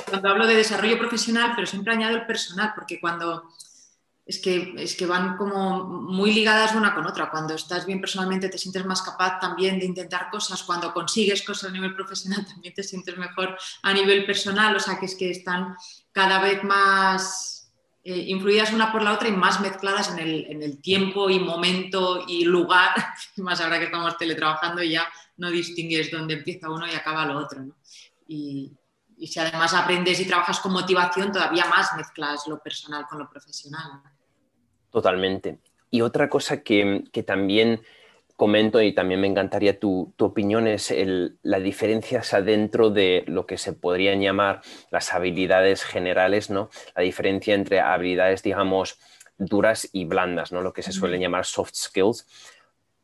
cuando 0.10 0.30
hablo 0.30 0.48
de 0.48 0.56
desarrollo 0.56 0.98
profesional, 0.98 1.54
pero 1.56 1.68
siempre 1.68 1.94
añado 1.94 2.16
el 2.16 2.26
personal, 2.26 2.74
porque 2.76 3.00
cuando 3.00 3.44
es 4.26 4.40
que, 4.40 4.74
es 4.78 4.96
que 4.96 5.06
van 5.06 5.36
como 5.36 5.84
muy 5.84 6.34
ligadas 6.34 6.76
una 6.76 6.96
con 6.96 7.06
otra. 7.06 7.30
Cuando 7.30 7.56
estás 7.56 7.86
bien 7.86 8.00
personalmente 8.00 8.50
te 8.50 8.58
sientes 8.58 8.86
más 8.86 9.02
capaz 9.02 9.40
también 9.40 9.80
de 9.80 9.86
intentar 9.86 10.30
cosas. 10.30 10.64
Cuando 10.64 10.94
consigues 10.94 11.44
cosas 11.44 11.70
a 11.70 11.74
nivel 11.74 11.94
profesional 11.94 12.46
también 12.48 12.74
te 12.74 12.84
sientes 12.84 13.18
mejor 13.18 13.58
a 13.82 13.94
nivel 13.94 14.26
personal. 14.26 14.76
O 14.76 14.80
sea, 14.80 15.00
que 15.00 15.08
es 15.08 15.16
que 15.16 15.30
están 15.30 15.76
cada 16.12 16.42
vez 16.42 16.64
más 16.64 17.53
eh, 18.04 18.18
influidas 18.28 18.74
una 18.74 18.92
por 18.92 19.02
la 19.02 19.14
otra 19.14 19.28
y 19.28 19.32
más 19.32 19.62
mezcladas 19.62 20.12
en 20.12 20.20
el, 20.20 20.46
en 20.50 20.62
el, 20.62 20.82
tiempo 20.82 21.30
y 21.30 21.40
momento 21.40 22.26
y 22.28 22.46
lugar. 22.46 22.92
Más 23.38 23.62
ahora 23.62 23.80
que 23.80 23.86
estamos 23.86 24.18
teletrabajando 24.18 24.84
ya 24.84 25.08
no 25.38 25.50
distingues 25.50 26.12
dónde 26.12 26.36
empieza 26.36 26.70
uno 26.70 26.86
y 26.88 26.92
acaba 26.92 27.26
lo 27.26 27.40
otro. 27.40 27.64
Y, 28.28 28.72
y 29.18 29.28
si 29.28 29.40
además 29.40 29.74
aprendes 29.74 30.20
y 30.20 30.28
trabajas 30.28 30.60
con 30.60 30.74
motivación, 30.74 31.32
todavía 31.32 31.66
más 31.66 31.96
mezclas 31.96 32.46
lo 32.48 32.60
personal 32.60 33.06
con 33.08 33.20
lo 33.20 33.30
profesional. 33.30 34.02
Totalmente. 34.90 35.60
Y 35.90 36.02
otra 36.02 36.30
cosa 36.30 36.62
que, 36.62 37.04
también 37.26 37.82
comento 38.44 38.82
y 38.82 38.92
también 38.92 39.22
me 39.22 39.28
encantaría 39.28 39.80
tu, 39.80 40.14
opinión 40.20 40.68
es 40.68 40.92
el, 40.92 41.38
la 41.44 41.62
diferencia 41.62 42.22
dentro 42.42 42.90
de 42.90 43.24
lo 43.26 43.46
que 43.46 43.58
se 43.58 43.72
podrían 43.72 44.20
llamar 44.20 44.60
las 44.92 45.14
habilidades 45.14 45.86
generales, 45.86 46.50
¿no? 46.50 46.70
La 46.94 47.04
diferencia 47.04 47.56
entre 47.56 47.80
habilidades, 47.80 48.44
digamos, 48.44 49.00
duras 49.38 49.88
y 49.94 50.04
blandas, 50.04 50.52
¿no? 50.52 50.62
Lo 50.62 50.74
que 50.74 50.82
se 50.82 50.92
suele 50.92 51.20
llamar 51.20 51.46
soft 51.46 51.74
skills 51.74 52.28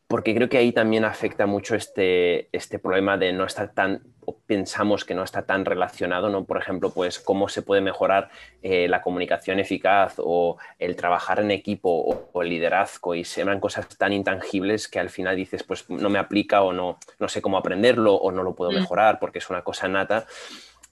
porque 0.10 0.34
creo 0.34 0.50
que 0.50 0.58
ahí 0.58 0.72
también 0.72 1.06
afecta 1.06 1.46
mucho 1.46 1.76
este, 1.76 2.50
este 2.52 2.80
problema 2.80 3.16
de 3.16 3.32
no 3.32 3.46
estar 3.46 3.76
tan, 3.76 4.02
o 4.26 4.40
pensamos 4.40 5.06
que 5.06 5.14
no 5.14 5.22
está 5.22 5.44
tan 5.44 5.66
relacionado, 5.66 6.30
¿no? 6.30 6.46
Por 6.46 6.58
ejemplo, 6.58 6.90
pues 6.90 7.20
cómo 7.20 7.48
se 7.48 7.62
puede 7.62 7.82
mejorar 7.82 8.32
eh, 8.64 8.88
la 8.88 9.04
comunicación 9.04 9.60
eficaz 9.60 10.16
o 10.18 10.58
el 10.80 10.96
trabajar 10.96 11.40
en 11.42 11.52
equipo 11.52 11.92
o, 12.34 12.42
el 12.42 12.50
liderazgo 12.50 13.14
y 13.14 13.24
se 13.24 13.46
cosas 13.60 13.88
tan 14.00 14.12
intangibles 14.12 14.88
que 14.88 15.00
al 15.00 15.12
final 15.12 15.36
dices, 15.36 15.62
pues 15.62 15.88
no 15.92 16.10
me 16.10 16.18
aplica 16.18 16.64
o 16.64 16.74
no, 16.74 16.98
no 17.20 17.30
sé 17.30 17.40
cómo 17.40 17.60
aprenderlo 17.60 18.16
o 18.16 18.32
no 18.32 18.42
lo 18.42 18.56
puedo 18.56 18.72
mm. 18.72 18.76
mejorar 18.76 19.20
porque 19.20 19.38
es 19.38 19.50
una 19.52 19.62
cosa 19.62 19.88
nata. 19.88 20.26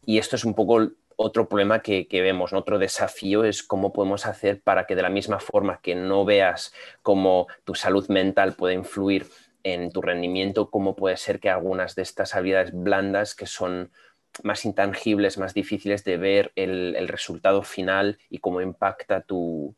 Y 0.05 0.19
esto 0.19 0.35
es 0.35 0.45
un 0.45 0.53
poco 0.53 0.91
otro 1.17 1.49
problema 1.49 1.81
que, 1.81 2.07
vemos, 2.11 2.53
otro 2.53 2.77
desafío 2.77 3.43
es 3.43 3.63
cómo 3.63 3.91
podemos 3.91 4.25
hacer 4.27 4.61
para 4.61 4.85
que 4.85 4.95
de 4.95 5.01
la 5.01 5.09
misma 5.09 5.39
forma 5.39 5.81
que 5.81 5.95
no 5.95 6.25
veas 6.25 6.73
cómo 7.01 7.47
tu 7.65 7.73
salud 7.73 8.07
mental 8.07 8.53
puede 8.53 8.75
influir 8.75 9.25
en 9.63 9.91
tu 9.91 10.01
rendimiento, 10.01 10.69
cómo 10.69 10.95
puede 10.95 11.17
ser 11.17 11.39
que 11.39 11.49
algunas 11.49 11.95
de 11.95 12.03
estas 12.03 12.35
habilidades 12.35 12.71
blandas 12.71 13.33
que 13.33 13.47
son 13.47 13.91
más 14.43 14.63
intangibles, 14.63 15.39
más 15.39 15.55
difíciles 15.55 16.03
de 16.03 16.17
ver 16.17 16.51
el, 16.55 17.07
resultado 17.07 17.63
final 17.63 18.19
y 18.29 18.37
cómo 18.37 18.61
impacta 18.61 19.21
tu, 19.21 19.75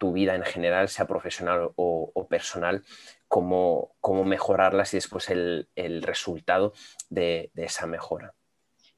vida 0.00 0.34
en 0.34 0.42
general, 0.42 0.88
sea 0.88 1.06
profesional 1.06 1.70
o, 1.76 2.26
personal, 2.28 2.82
cómo, 3.28 3.94
cómo, 4.00 4.24
mejorarlas 4.24 4.94
y 4.94 4.96
después 4.96 5.28
el, 5.30 5.68
resultado 6.02 6.72
de 7.10 7.50
esa 7.54 7.86
mejora. 7.86 8.34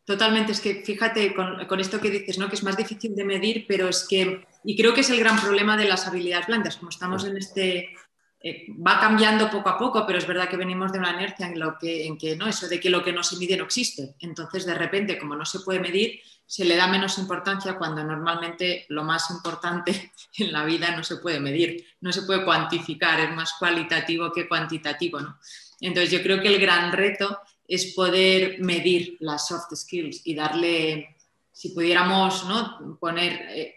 Totalmente, 0.05 0.53
es 0.53 0.61
que 0.61 0.83
fíjate 0.85 1.35
con, 1.35 1.81
esto 1.81 1.99
que 1.99 2.11
dices, 2.11 2.39
¿no? 2.39 2.49
que 2.49 2.57
es 2.57 2.63
más 2.63 2.77
difícil 2.77 3.17
de 3.17 3.25
medir, 3.25 3.65
pero 3.67 3.89
es 3.89 4.07
que, 4.07 4.47
y 4.63 4.77
creo 4.77 4.93
que 4.93 5.01
es 5.01 5.09
el 5.09 5.19
gran 5.19 5.41
problema 5.41 5.79
de 5.79 5.87
las 5.87 6.07
habilidades 6.07 6.47
blandas, 6.47 6.77
como 6.77 6.91
estamos 6.91 7.25
en 7.25 7.39
este, 7.39 7.97
eh, 8.43 8.67
va 8.87 9.01
cambiando 9.01 9.51
poco 9.51 9.71
a 9.71 9.79
poco, 9.79 10.05
pero 10.07 10.19
es 10.19 10.27
verdad 10.27 10.51
que 10.51 10.59
venimos 10.59 10.93
de 10.93 10.99
una 10.99 11.13
inercia 11.13 11.47
en, 11.47 11.59
lo 11.59 11.79
que, 11.79 12.05
en 12.05 12.19
que, 12.19 12.37
¿no? 12.37 12.47
eso 12.47 12.69
de 12.69 12.79
que 12.79 12.91
lo 12.91 13.03
que 13.03 13.15
no 13.15 13.23
se 13.23 13.37
mide 13.37 13.57
no 13.57 13.65
existe. 13.65 14.15
Entonces, 14.19 14.67
de 14.67 14.75
repente, 14.75 15.19
como 15.19 15.35
no 15.37 15.47
se 15.47 15.61
puede 15.61 15.81
medir, 15.81 16.21
se 16.45 16.67
le 16.67 16.77
da 16.77 16.87
menos 16.87 17.17
importancia 17.17 17.79
cuando 17.79 18.05
normalmente 18.05 18.85
lo 18.91 19.05
más 19.05 19.31
importante 19.31 20.13
en 20.37 20.53
la 20.53 20.67
vida 20.67 20.95
no 20.95 21.03
se 21.03 21.17
puede 21.17 21.41
medir, 21.41 21.87
no 22.03 22.13
se 22.13 22.23
puede 22.23 22.45
cuantificar, 22.45 23.21
es 23.21 23.35
más 23.35 23.55
cualitativo 23.59 24.31
que 24.31 24.47
cuantitativo. 24.47 25.19
¿no? 25.21 25.39
Entonces, 25.81 26.11
yo 26.11 26.23
creo 26.23 26.43
que 26.43 26.49
el 26.49 26.61
gran 26.61 26.93
reto 26.93 27.41
es 27.67 27.95
poder 27.95 28.61
medir 28.61 29.17
las 29.21 29.49
soft 29.49 29.75
skills 29.75 30.23
y 30.25 30.35
darle, 30.35 31.17
si 31.53 31.71
pudiéramos 31.71 32.45
¿no? 32.47 32.99
poner... 32.99 33.33
Eh, 33.51 33.75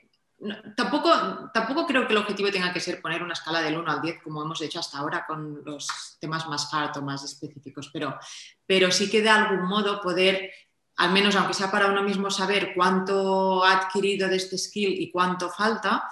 tampoco, 0.75 1.09
tampoco 1.53 1.85
creo 1.85 2.05
que 2.05 2.13
el 2.13 2.19
objetivo 2.19 2.51
tenga 2.51 2.71
que 2.71 2.79
ser 2.79 3.01
poner 3.01 3.23
una 3.23 3.33
escala 3.33 3.61
del 3.61 3.77
1 3.77 3.91
al 3.91 4.01
10 4.01 4.21
como 4.21 4.43
hemos 4.43 4.61
hecho 4.61 4.79
hasta 4.79 4.99
ahora 4.99 5.25
con 5.25 5.63
los 5.65 6.17
temas 6.19 6.47
más 6.47 6.71
hard 6.73 7.01
más 7.01 7.23
específicos, 7.23 7.89
pero, 7.91 8.17
pero 8.65 8.91
sí 8.91 9.09
que 9.09 9.21
de 9.21 9.29
algún 9.29 9.67
modo 9.67 10.01
poder, 10.01 10.51
al 10.97 11.11
menos 11.11 11.35
aunque 11.35 11.53
sea 11.53 11.71
para 11.71 11.87
uno 11.87 12.03
mismo, 12.03 12.29
saber 12.29 12.73
cuánto 12.75 13.63
ha 13.63 13.77
adquirido 13.77 14.27
de 14.27 14.35
este 14.35 14.57
skill 14.57 15.01
y 15.01 15.11
cuánto 15.11 15.49
falta 15.49 16.03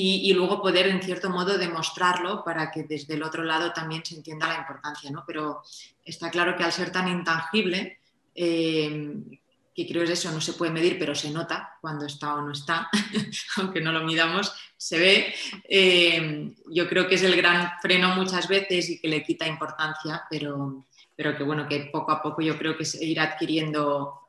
y, 0.00 0.32
luego 0.32 0.62
poder 0.62 0.86
en 0.86 1.02
cierto 1.02 1.30
modo 1.30 1.58
demostrarlo 1.58 2.44
para 2.44 2.70
que 2.70 2.84
desde 2.84 3.14
el 3.14 3.22
otro 3.22 3.42
lado 3.42 3.72
también 3.72 4.04
se 4.04 4.14
entienda 4.14 4.46
la 4.46 4.58
importancia, 4.58 5.10
¿no? 5.10 5.24
Pero 5.26 5.62
está 6.04 6.30
claro 6.30 6.56
que 6.56 6.64
al 6.64 6.72
ser 6.72 6.92
tan 6.92 7.08
intangible, 7.08 7.98
eh, 8.34 9.14
que 9.74 9.86
creo 9.86 10.02
es 10.02 10.10
eso, 10.10 10.30
no 10.30 10.40
se 10.40 10.52
puede 10.52 10.72
medir, 10.72 10.98
pero 10.98 11.14
se 11.14 11.30
nota 11.30 11.76
cuando 11.80 12.06
está 12.06 12.34
o 12.34 12.42
no 12.42 12.52
está, 12.52 12.88
aunque 13.56 13.80
no 13.80 13.92
lo 13.92 14.04
midamos, 14.04 14.52
se 14.76 14.98
ve. 14.98 15.34
Eh, 15.68 16.52
yo 16.70 16.88
creo 16.88 17.08
que 17.08 17.16
es 17.16 17.22
el 17.22 17.36
gran 17.36 17.72
freno 17.80 18.14
muchas 18.14 18.48
veces 18.48 18.90
y 18.90 19.00
que 19.00 19.08
le 19.08 19.22
quita 19.22 19.46
importancia, 19.46 20.24
pero, 20.30 20.86
pero 21.16 21.36
que 21.36 21.42
bueno, 21.42 21.66
que 21.66 21.90
poco 21.92 22.12
a 22.12 22.22
poco 22.22 22.42
yo 22.42 22.56
creo 22.56 22.76
que 22.76 22.84
se 22.84 23.04
irá 23.04 23.24
adquiriendo 23.24 24.27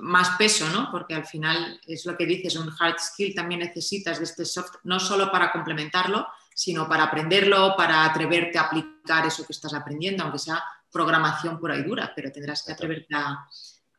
más 0.00 0.36
peso, 0.36 0.68
¿no? 0.70 0.88
Porque 0.90 1.14
al 1.14 1.26
final 1.26 1.80
es 1.86 2.06
lo 2.06 2.16
que 2.16 2.26
dices, 2.26 2.56
un 2.56 2.72
hard 2.78 2.98
skill 2.98 3.34
también 3.34 3.60
necesitas 3.60 4.18
de 4.18 4.24
este 4.24 4.44
soft, 4.44 4.76
no 4.84 4.98
solo 5.00 5.30
para 5.30 5.50
complementarlo, 5.52 6.26
sino 6.54 6.88
para 6.88 7.04
aprenderlo, 7.04 7.74
para 7.76 8.04
atreverte 8.04 8.58
a 8.58 8.62
aplicar 8.62 9.26
eso 9.26 9.46
que 9.46 9.52
estás 9.52 9.74
aprendiendo, 9.74 10.24
aunque 10.24 10.38
sea 10.38 10.62
programación 10.90 11.58
pura 11.58 11.76
y 11.76 11.82
dura, 11.82 12.12
pero 12.14 12.32
tendrás 12.32 12.62
que 12.64 12.72
atreverte 12.72 13.14
a 13.14 13.46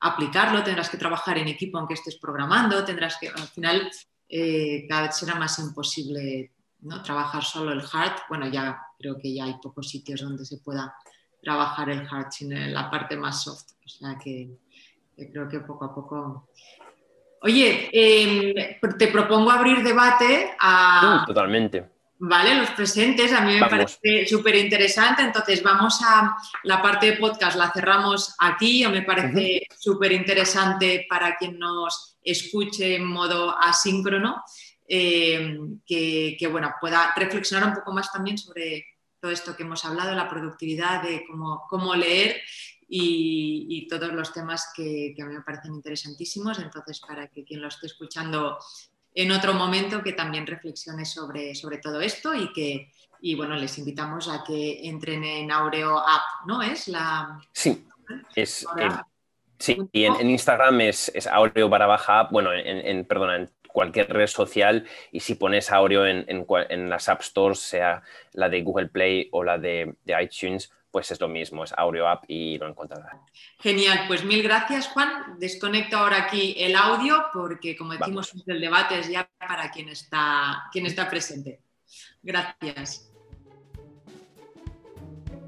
aplicarlo, 0.02 0.64
tendrás 0.64 0.90
que 0.90 0.98
trabajar 0.98 1.38
en 1.38 1.48
equipo 1.48 1.78
aunque 1.78 1.94
estés 1.94 2.18
programando, 2.18 2.84
tendrás 2.84 3.18
que, 3.20 3.30
al 3.30 3.48
final, 3.48 3.90
eh, 4.28 4.86
cada 4.88 5.04
vez 5.04 5.16
será 5.16 5.36
más 5.36 5.58
imposible 5.60 6.54
¿no? 6.82 7.02
trabajar 7.02 7.44
solo 7.44 7.72
el 7.72 7.82
hard. 7.92 8.14
Bueno, 8.30 8.48
ya 8.48 8.80
creo 8.98 9.18
que 9.18 9.34
ya 9.34 9.46
hay 9.46 9.56
pocos 9.62 9.90
sitios 9.90 10.22
donde 10.22 10.46
se 10.46 10.58
pueda 10.58 10.94
trabajar 11.42 11.90
el 11.90 12.08
hard 12.10 12.32
sin 12.32 12.74
la 12.74 12.90
parte 12.90 13.18
más 13.18 13.44
soft. 13.44 13.72
O 13.86 13.90
sea 13.90 14.18
que 14.18 14.60
creo 15.28 15.48
que 15.50 15.60
poco 15.60 15.86
a 15.86 15.94
poco. 15.94 16.50
Oye, 17.42 17.90
em, 17.94 18.54
te 18.98 19.08
propongo 19.08 19.52
abrir 19.52 19.82
debate 19.84 20.52
a. 20.60 21.24
totalmente. 21.26 21.86
Vale, 22.22 22.56
los 22.56 22.72
presentes, 22.72 23.32
a 23.32 23.40
mí 23.40 23.58
me 23.58 23.66
parece 23.66 24.28
súper 24.28 24.56
interesante. 24.58 25.22
Entonces, 25.22 25.64
vamos 25.64 26.02
a 26.04 26.36
la 26.64 26.82
parte 26.82 27.12
de 27.12 27.18
podcast, 27.18 27.58
la 27.58 27.72
cerramos 27.72 28.36
aquí. 28.40 28.86
O 28.86 28.90
me 28.90 29.04
parece 29.04 29.66
súper 29.78 30.12
interesante 30.12 31.06
para 31.10 31.38
quien 31.38 31.58
nos 31.58 32.18
escuche 32.22 32.98
en 32.98 33.06
modo 33.06 33.58
asíncrono, 33.58 34.44
em, 34.86 35.80
que, 35.88 36.50
bueno, 36.52 36.74
pueda 36.82 37.14
reflexionar 37.16 37.70
un 37.70 37.76
poco 37.76 37.94
más 37.94 38.12
también 38.12 38.38
sobre 38.38 38.86
todo 39.22 39.32
esto 39.32 39.56
que 39.56 39.64
hemos 39.64 39.86
hablado, 39.86 40.14
la 40.14 40.30
productividad, 40.30 41.02
de 41.02 41.24
cómo, 41.26 41.64
cómo 41.70 41.96
leer 41.96 42.42
y, 42.90 43.88
todos 43.88 44.12
los 44.12 44.34
temas 44.34 44.72
que, 44.76 45.16
a 45.22 45.26
mí 45.26 45.36
me 45.36 45.42
parecen 45.42 45.76
interesantísimos. 45.76 46.60
Entonces, 46.60 47.00
para 47.00 47.28
que 47.28 47.44
quien 47.44 47.62
lo 47.62 47.68
esté 47.68 47.86
escuchando 47.86 48.58
en 49.14 49.32
otro 49.32 49.54
momento, 49.54 50.02
que 50.02 50.14
también 50.14 50.48
reflexione 50.48 51.06
sobre, 51.06 51.54
sobre 51.54 51.78
todo 51.78 52.02
esto 52.02 52.34
y 52.34 52.52
que, 52.52 52.92
y 53.22 53.36
bueno, 53.36 53.56
les 53.56 53.78
invitamos 53.78 54.28
a 54.28 54.44
que 54.44 54.88
entren 54.88 55.24
en 55.24 55.52
Aureo 55.52 56.00
App, 56.00 56.48
¿no? 56.48 56.62
¿Es 56.62 56.88
la...? 56.88 57.40
Sí, 57.52 57.86
es... 58.36 58.66
sí, 59.60 59.78
y 59.92 60.06
en, 60.06 60.30
Instagram 60.30 60.82
es, 60.82 61.12
es, 61.14 61.28
Aureo 61.28 61.70
barra 61.70 61.86
baja 61.86 62.22
app, 62.22 62.32
bueno, 62.32 62.54
en, 62.54 62.66
en, 62.66 63.06
perdona, 63.06 63.36
en 63.36 63.50
cualquier 63.68 64.12
red 64.12 64.28
social 64.28 64.88
y 65.12 65.20
si 65.20 65.36
pones 65.36 65.72
Aureo 65.72 66.06
en, 66.06 66.26
en, 66.28 66.90
las 66.90 67.08
App 67.10 67.22
Stores, 67.22 67.60
sea 67.60 68.02
la 68.34 68.50
de 68.50 68.62
Google 68.64 68.88
Play 68.88 69.30
o 69.32 69.44
la 69.44 69.58
de, 69.58 69.96
de 70.06 70.24
iTunes, 70.24 70.72
pues 70.92 71.12
es 71.12 71.20
lo 71.20 71.28
mismo, 71.28 71.64
es 71.64 71.74
Audio 71.78 72.08
App 72.08 72.24
y 72.28 72.58
lo 72.58 72.68
encontrarás. 72.68 73.18
Genial, 73.60 74.06
pues 74.08 74.24
mil 74.24 74.42
gracias 74.42 74.88
Juan. 74.88 75.38
Desconecto 75.40 75.98
ahora 75.98 76.24
aquí 76.24 76.56
el 76.58 76.76
audio 76.76 77.26
porque 77.34 77.76
como 77.78 77.94
decimos 77.94 78.34
el 78.48 78.60
debate 78.60 79.00
es 79.00 79.10
ya 79.10 79.30
para 79.38 79.70
quien 79.72 79.90
está, 79.90 80.64
quien 80.72 80.86
está 80.86 81.10
presente. 81.10 81.62
Gracias. 82.22 83.12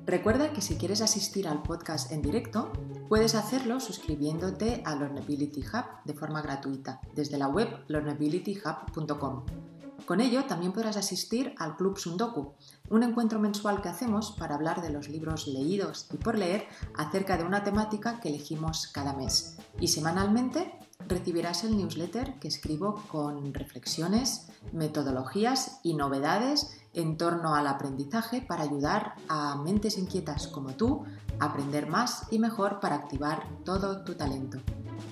Recuerda 0.06 0.52
que 0.52 0.62
si 0.62 0.78
quieres 0.78 1.02
asistir 1.02 1.48
al 1.48 1.62
podcast 1.62 2.12
en 2.12 2.22
directo, 2.22 2.72
puedes 3.08 3.36
hacerlo 3.36 3.80
suscribiéndote 3.80 4.82
a 4.84 4.96
Learnability 4.96 5.62
Hub 5.62 5.86
de 6.06 6.14
forma 6.14 6.42
gratuita 6.42 7.00
desde 7.14 7.38
la 7.38 7.48
web 7.48 7.86
learnabilityhub.com. 7.88 9.71
Con 10.06 10.20
ello 10.20 10.46
también 10.46 10.74
podrás 10.74 10.98
asistir 10.98 11.54
al 11.58 11.76
Club 11.78 11.98
Sundoku, 11.98 12.54
un 12.90 13.04
encuentro 13.04 13.40
mensual 13.40 13.82
que 13.82 13.90
hacemos 13.90 14.32
para 14.32 14.56
hablar 14.56 14.82
de 14.82 14.90
los 14.90 15.08
libros 15.10 15.48
leídos 15.48 16.08
y 16.12 16.18
por 16.18 16.38
leer 16.38 16.68
acerca 16.96 17.38
de 17.38 17.44
una 17.44 17.64
temática 17.64 18.20
que 18.20 18.30
elegimos 18.30 18.88
cada 18.88 19.14
mes. 19.14 19.58
Y 19.80 19.88
semanalmente 19.88 20.74
recibirás 21.08 21.64
el 21.64 21.78
newsletter 21.78 22.40
que 22.40 22.48
escribo 22.48 23.04
con 23.08 23.54
reflexiones, 23.54 24.48
metodologías 24.74 25.80
y 25.84 25.94
novedades 25.94 26.78
en 26.94 27.18
torno 27.18 27.56
al 27.56 27.68
aprendizaje 27.68 28.42
para 28.42 28.64
ayudar 28.64 29.16
a 29.30 29.56
mentes 29.56 29.98
inquietas 29.98 30.48
como 30.48 30.76
tú 30.76 31.06
a 31.40 31.46
aprender 31.46 31.88
más 31.88 32.28
y 32.32 32.40
mejor 32.40 32.80
para 32.80 32.96
activar 32.96 33.48
todo 33.64 34.04
tu 34.04 34.16
talento. 34.16 34.60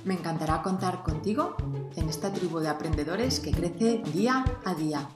Me 0.05 0.13
encantará 0.13 0.61
contar 0.61 1.03
contigo 1.03 1.55
en 1.95 2.09
esta 2.09 2.31
tribu 2.31 2.59
de 2.59 2.69
aprendedores 2.69 3.39
que 3.39 3.51
crece 3.51 4.01
día 4.13 4.45
a 4.65 4.73
día. 4.73 5.09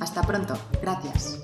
Hasta 0.00 0.22
pronto, 0.22 0.56
gracias. 0.80 1.40